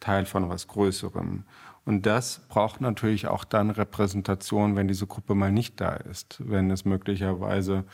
Teil 0.00 0.24
von 0.26 0.48
was 0.48 0.66
Größerem. 0.66 1.44
Und 1.84 2.06
das 2.06 2.40
braucht 2.48 2.80
natürlich 2.80 3.28
auch 3.28 3.44
dann 3.44 3.70
Repräsentation, 3.70 4.76
wenn 4.76 4.88
diese 4.88 5.06
Gruppe 5.06 5.34
mal 5.34 5.52
nicht 5.52 5.80
da 5.80 5.92
ist, 5.92 6.36
wenn 6.40 6.70
es 6.70 6.84
möglicherweise 6.84 7.84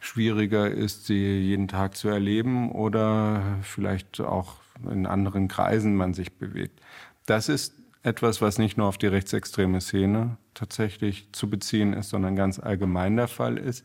schwieriger 0.00 0.70
ist, 0.70 1.06
sie 1.06 1.40
jeden 1.40 1.68
Tag 1.68 1.96
zu 1.96 2.08
erleben 2.08 2.70
oder 2.70 3.42
vielleicht 3.62 4.20
auch 4.20 4.56
in 4.90 5.06
anderen 5.06 5.48
Kreisen 5.48 5.96
man 5.96 6.14
sich 6.14 6.32
bewegt. 6.32 6.80
Das 7.24 7.48
ist 7.48 7.74
etwas, 8.06 8.40
was 8.40 8.58
nicht 8.58 8.76
nur 8.76 8.86
auf 8.86 8.98
die 8.98 9.08
rechtsextreme 9.08 9.80
Szene 9.80 10.36
tatsächlich 10.54 11.28
zu 11.32 11.50
beziehen 11.50 11.92
ist, 11.92 12.10
sondern 12.10 12.36
ganz 12.36 12.58
allgemein 12.58 13.16
der 13.16 13.28
Fall 13.28 13.58
ist. 13.58 13.84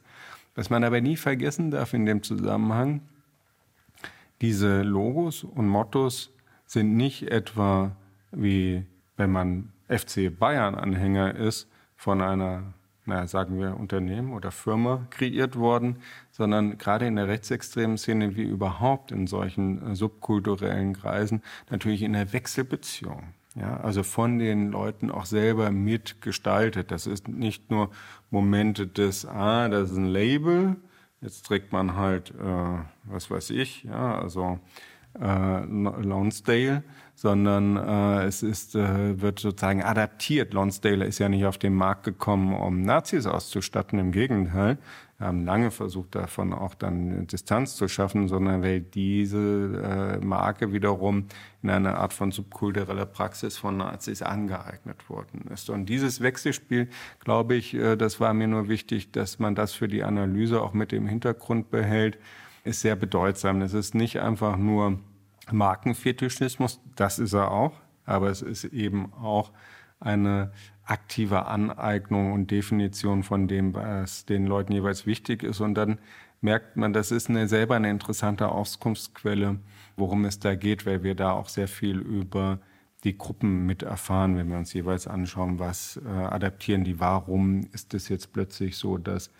Was 0.56 0.70
man 0.70 0.84
aber 0.84 1.02
nie 1.02 1.18
vergessen 1.18 1.72
darf 1.72 1.94
in 1.94 2.06
dem 2.06 2.24
Zusammenhang, 2.24 3.02
diese 4.42 4.82
Logos 4.82 5.44
und 5.44 5.68
Mottos 5.68 6.32
sind 6.66 6.96
nicht 6.96 7.24
etwa 7.32 7.96
wie 8.32 8.86
wenn 9.18 9.32
man 9.32 9.72
FC 9.88 10.32
Bayern-Anhänger 10.38 11.36
ist, 11.36 11.70
von 11.96 12.22
einer, 12.22 12.74
naja, 13.06 13.28
sagen 13.28 13.60
wir, 13.60 13.78
Unternehmen 13.78 14.34
oder 14.34 14.52
Firma 14.52 15.06
kreiert 15.10 15.56
worden, 15.56 15.98
sondern 16.32 16.78
gerade 16.78 17.06
in 17.06 17.18
der 17.18 17.28
rechtsextremen 17.28 17.98
Szene 17.98 18.36
wie 18.36 18.44
überhaupt 18.44 19.12
in 19.12 19.28
solchen 19.28 19.96
subkulturellen 19.96 20.94
Kreisen 20.94 21.44
natürlich 21.70 22.02
in 22.02 22.14
der 22.14 22.34
Wechselbeziehung. 22.34 23.34
Ja, 23.56 23.78
also 23.82 24.04
von 24.04 24.40
den 24.40 24.72
Leuten 24.72 25.12
auch 25.12 25.26
selber 25.26 25.72
mitgestaltet. 25.72 26.90
Das 26.90 27.06
ist 27.06 27.28
nicht 27.28 27.70
nur 27.70 27.90
Momente 28.30 28.88
des, 28.88 29.26
ah, 29.26 29.68
das 29.68 29.92
ist 29.92 29.98
ein 29.98 30.06
Label, 30.06 30.78
jetzt 31.20 31.46
trägt 31.46 31.74
man 31.74 31.98
halt, 31.98 32.32
äh, 32.32 32.78
was 33.04 33.30
weiß 33.30 33.50
ich, 33.50 33.84
ja, 33.84 34.18
also 34.18 34.60
äh, 35.20 35.66
Lonsdale, 35.66 36.84
sondern 37.14 37.76
äh, 37.76 38.24
es 38.24 38.42
ist, 38.42 38.76
äh, 38.76 39.22
wird 39.22 39.40
sozusagen 39.40 39.84
adaptiert. 39.84 40.54
Lonsdale 40.54 41.06
ist 41.06 41.20
ja 41.20 41.28
nicht 41.28 41.46
auf 41.46 41.58
den 41.58 41.76
Markt 41.76 42.04
gekommen, 42.04 42.54
um 42.54 42.82
Nazis 42.82 43.26
auszustatten, 43.26 44.00
im 44.00 44.12
Gegenteil. 44.12 44.78
Haben 45.22 45.46
lange 45.46 45.72
versucht, 45.72 46.16
davon 46.16 46.52
auch 46.52 46.74
dann 46.74 47.28
Distanz 47.28 47.76
zu 47.76 47.88
schaffen, 47.88 48.28
sondern 48.28 48.64
weil 48.64 48.82
diese 48.82 50.20
äh, 50.20 50.26
Marke 50.26 50.74
wiederum 50.74 51.28
in 51.62 51.70
einer 51.70 51.98
Art 51.98 52.14
von 52.14 52.32
subkultureller 52.32 53.06
Praxis 53.06 53.58
von 53.58 53.78
Nazis 53.78 54.22
angeeignet 54.24 55.10
worden 55.10 55.50
ist. 55.54 55.70
Und 55.70 55.86
dieses 55.86 56.22
Wechselspiel, 56.22 56.90
glaube 57.20 57.56
ich, 57.56 57.76
äh, 57.76 57.96
das 57.96 58.20
war 58.20 58.34
mir 58.34 58.48
nur 58.48 58.68
wichtig, 58.68 59.12
dass 59.12 59.38
man 59.38 59.54
das 59.54 59.74
für 59.74 59.88
die 59.88 60.04
Analyse 60.04 60.62
auch 60.62 60.74
mit 60.74 60.92
im 60.92 61.08
Hintergrund 61.08 61.70
behält, 61.70 62.18
ist 62.64 62.82
sehr 62.82 62.96
bedeutsam. 62.96 63.62
Es 63.62 63.74
ist 63.74 63.96
nicht 63.96 64.20
einfach 64.20 64.58
nur 64.58 65.00
Markenfetischismus, 65.52 66.80
das 66.96 67.20
ist 67.20 67.34
er 67.34 67.52
auch, 67.52 67.74
aber 68.06 68.30
es 68.30 68.42
ist 68.42 68.64
eben 68.66 69.14
auch 69.14 69.52
eine 70.00 70.52
aktive 70.86 71.46
Aneignung 71.46 72.34
und 72.34 72.52
Definition 72.52 73.24
von 73.24 73.48
dem, 73.48 73.74
was 73.74 74.26
den 74.26 74.46
Leuten 74.46 74.74
jeweils 74.74 75.06
wichtig 75.06 75.44
ist. 75.44 75.60
Und 75.60 75.76
dann 75.76 76.00
merkt 76.42 76.76
man, 76.76 76.94
das 76.94 77.12
ist 77.12 77.30
eine, 77.30 77.48
selber 77.48 77.76
eine 77.76 77.90
interessante 77.90 78.50
Auskunftsquelle, 78.50 79.60
worum 79.96 80.26
es 80.26 80.40
da 80.40 80.56
geht, 80.56 80.86
weil 80.86 81.04
wir 81.04 81.16
da 81.16 81.32
auch 81.32 81.50
sehr 81.50 81.68
viel 81.68 82.00
über 82.00 82.60
die 83.04 83.18
Gruppen 83.18 83.66
mit 83.66 83.84
erfahren, 83.84 84.38
wenn 84.38 84.50
wir 84.50 84.58
uns 84.58 84.74
jeweils 84.74 85.08
anschauen, 85.08 85.60
was 85.60 86.00
äh, 86.06 86.10
adaptieren 86.10 86.84
die, 86.84 87.00
warum 87.00 87.68
ist 87.72 87.94
es 87.94 88.10
jetzt 88.10 88.32
plötzlich 88.32 88.78
so, 88.78 88.98
dass 88.98 89.32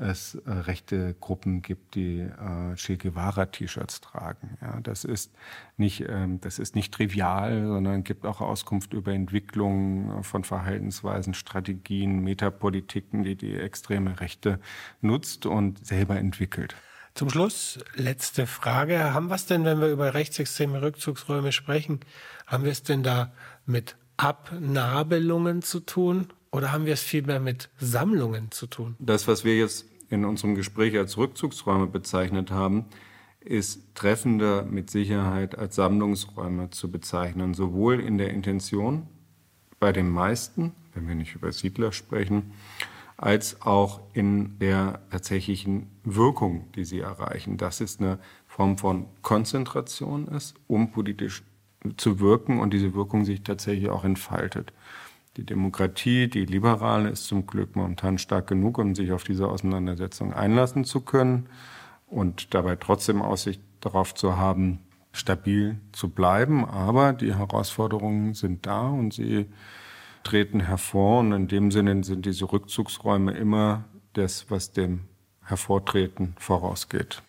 es 0.00 0.34
äh, 0.34 0.50
rechte 0.50 1.14
Gruppen 1.20 1.62
gibt, 1.62 1.94
die 1.94 2.20
äh, 2.20 2.74
Che 2.74 2.96
Guevara-T-Shirts 2.96 4.00
tragen. 4.00 4.56
Ja, 4.60 4.80
das 4.80 5.04
ist 5.04 5.32
nicht, 5.76 6.04
ähm, 6.08 6.40
das 6.40 6.58
ist 6.58 6.74
nicht 6.74 6.92
trivial, 6.92 7.66
sondern 7.66 8.02
gibt 8.04 8.24
auch 8.26 8.40
Auskunft 8.40 8.92
über 8.92 9.12
Entwicklungen 9.12 10.22
von 10.24 10.44
Verhaltensweisen, 10.44 11.34
Strategien, 11.34 12.20
Metapolitiken, 12.20 13.22
die 13.22 13.36
die 13.36 13.54
extreme 13.54 14.20
Rechte 14.20 14.60
nutzt 15.00 15.46
und 15.46 15.84
selber 15.86 16.16
entwickelt. 16.16 16.74
Zum 17.14 17.28
Schluss, 17.28 17.78
letzte 17.94 18.46
Frage. 18.46 19.12
Haben 19.12 19.28
wir 19.28 19.34
es 19.34 19.46
denn, 19.46 19.64
wenn 19.64 19.80
wir 19.80 19.88
über 19.88 20.14
rechtsextreme 20.14 20.80
Rückzugsräume 20.80 21.52
sprechen, 21.52 22.00
haben 22.46 22.64
wir 22.64 22.72
es 22.72 22.82
denn 22.82 23.02
da 23.02 23.32
mit 23.66 23.96
Abnabelungen 24.16 25.62
zu 25.62 25.80
tun 25.80 26.28
oder 26.50 26.72
haben 26.72 26.86
wir 26.86 26.94
es 26.94 27.02
vielmehr 27.02 27.40
mit 27.40 27.68
Sammlungen 27.78 28.50
zu 28.50 28.66
tun? 28.66 28.96
Das, 28.98 29.28
was 29.28 29.44
wir 29.44 29.56
jetzt 29.56 29.86
in 30.10 30.24
unserem 30.24 30.54
Gespräch 30.54 30.96
als 30.96 31.16
Rückzugsräume 31.16 31.86
bezeichnet 31.86 32.50
haben, 32.50 32.84
ist 33.40 33.94
treffender 33.94 34.64
mit 34.64 34.90
Sicherheit 34.90 35.56
als 35.56 35.76
Sammlungsräume 35.76 36.70
zu 36.70 36.90
bezeichnen, 36.90 37.54
sowohl 37.54 38.00
in 38.00 38.18
der 38.18 38.30
Intention 38.30 39.06
bei 39.78 39.92
den 39.92 40.10
meisten, 40.10 40.72
wenn 40.92 41.08
wir 41.08 41.14
nicht 41.14 41.34
über 41.34 41.50
Siedler 41.52 41.92
sprechen, 41.92 42.52
als 43.16 43.62
auch 43.62 44.00
in 44.12 44.58
der 44.58 45.00
tatsächlichen 45.10 45.88
Wirkung, 46.04 46.70
die 46.74 46.84
sie 46.84 47.00
erreichen. 47.00 47.56
Das 47.56 47.80
ist 47.80 48.00
eine 48.00 48.18
Form 48.46 48.78
von 48.78 49.06
Konzentration 49.22 50.26
ist, 50.28 50.54
um 50.66 50.90
politisch 50.90 51.42
zu 51.96 52.20
wirken 52.20 52.60
und 52.60 52.72
diese 52.72 52.94
Wirkung 52.94 53.24
sich 53.24 53.42
tatsächlich 53.42 53.88
auch 53.88 54.04
entfaltet. 54.04 54.72
Die 55.36 55.46
Demokratie, 55.46 56.28
die 56.28 56.44
liberale, 56.44 57.10
ist 57.10 57.26
zum 57.26 57.46
Glück 57.46 57.76
momentan 57.76 58.18
stark 58.18 58.48
genug, 58.48 58.78
um 58.78 58.94
sich 58.94 59.12
auf 59.12 59.22
diese 59.22 59.48
Auseinandersetzung 59.48 60.32
einlassen 60.32 60.84
zu 60.84 61.02
können 61.02 61.48
und 62.08 62.52
dabei 62.52 62.76
trotzdem 62.76 63.22
Aussicht 63.22 63.62
darauf 63.80 64.14
zu 64.14 64.36
haben, 64.36 64.80
stabil 65.12 65.80
zu 65.92 66.08
bleiben. 66.08 66.64
Aber 66.64 67.12
die 67.12 67.34
Herausforderungen 67.34 68.34
sind 68.34 68.66
da 68.66 68.88
und 68.88 69.14
sie 69.14 69.46
treten 70.24 70.60
hervor. 70.60 71.20
Und 71.20 71.32
in 71.32 71.48
dem 71.48 71.70
Sinne 71.70 72.02
sind 72.02 72.26
diese 72.26 72.50
Rückzugsräume 72.50 73.32
immer 73.32 73.84
das, 74.12 74.50
was 74.50 74.72
dem 74.72 75.02
Hervortreten 75.44 76.34
vorausgeht. 76.38 77.22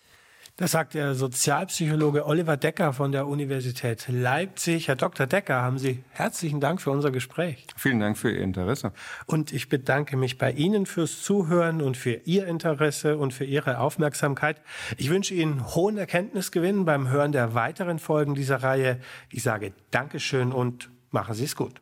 Das 0.58 0.72
sagt 0.72 0.92
der 0.92 1.14
Sozialpsychologe 1.14 2.26
Oliver 2.26 2.58
Decker 2.58 2.92
von 2.92 3.10
der 3.10 3.26
Universität 3.26 4.04
Leipzig. 4.08 4.86
Herr 4.86 4.96
Dr. 4.96 5.26
Decker, 5.26 5.62
haben 5.62 5.78
Sie 5.78 6.04
herzlichen 6.10 6.60
Dank 6.60 6.82
für 6.82 6.90
unser 6.90 7.10
Gespräch. 7.10 7.66
Vielen 7.74 8.00
Dank 8.00 8.18
für 8.18 8.30
Ihr 8.30 8.42
Interesse. 8.42 8.92
Und 9.24 9.50
ich 9.50 9.70
bedanke 9.70 10.18
mich 10.18 10.36
bei 10.36 10.52
Ihnen 10.52 10.84
fürs 10.84 11.22
Zuhören 11.22 11.80
und 11.80 11.96
für 11.96 12.20
Ihr 12.26 12.46
Interesse 12.46 13.16
und 13.16 13.32
für 13.32 13.46
Ihre 13.46 13.78
Aufmerksamkeit. 13.78 14.60
Ich 14.98 15.08
wünsche 15.08 15.32
Ihnen 15.32 15.74
hohen 15.74 15.96
Erkenntnisgewinn 15.96 16.84
beim 16.84 17.08
Hören 17.08 17.32
der 17.32 17.54
weiteren 17.54 17.98
Folgen 17.98 18.34
dieser 18.34 18.62
Reihe. 18.62 19.00
Ich 19.30 19.42
sage 19.42 19.72
Dankeschön 19.90 20.52
und 20.52 20.90
machen 21.10 21.34
Sie 21.34 21.44
es 21.44 21.56
gut. 21.56 21.80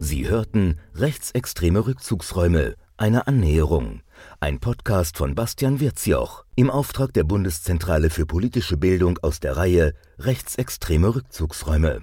Sie 0.00 0.28
hörten 0.28 0.80
rechtsextreme 0.96 1.86
Rückzugsräume 1.86 2.74
eine 3.02 3.26
Annäherung. 3.26 4.00
Ein 4.38 4.60
Podcast 4.60 5.16
von 5.16 5.34
Bastian 5.34 5.80
Wirzjoch 5.80 6.44
im 6.54 6.70
Auftrag 6.70 7.12
der 7.12 7.24
Bundeszentrale 7.24 8.10
für 8.10 8.26
politische 8.26 8.76
Bildung 8.76 9.18
aus 9.22 9.40
der 9.40 9.56
Reihe 9.56 9.94
Rechtsextreme 10.20 11.12
Rückzugsräume. 11.12 12.02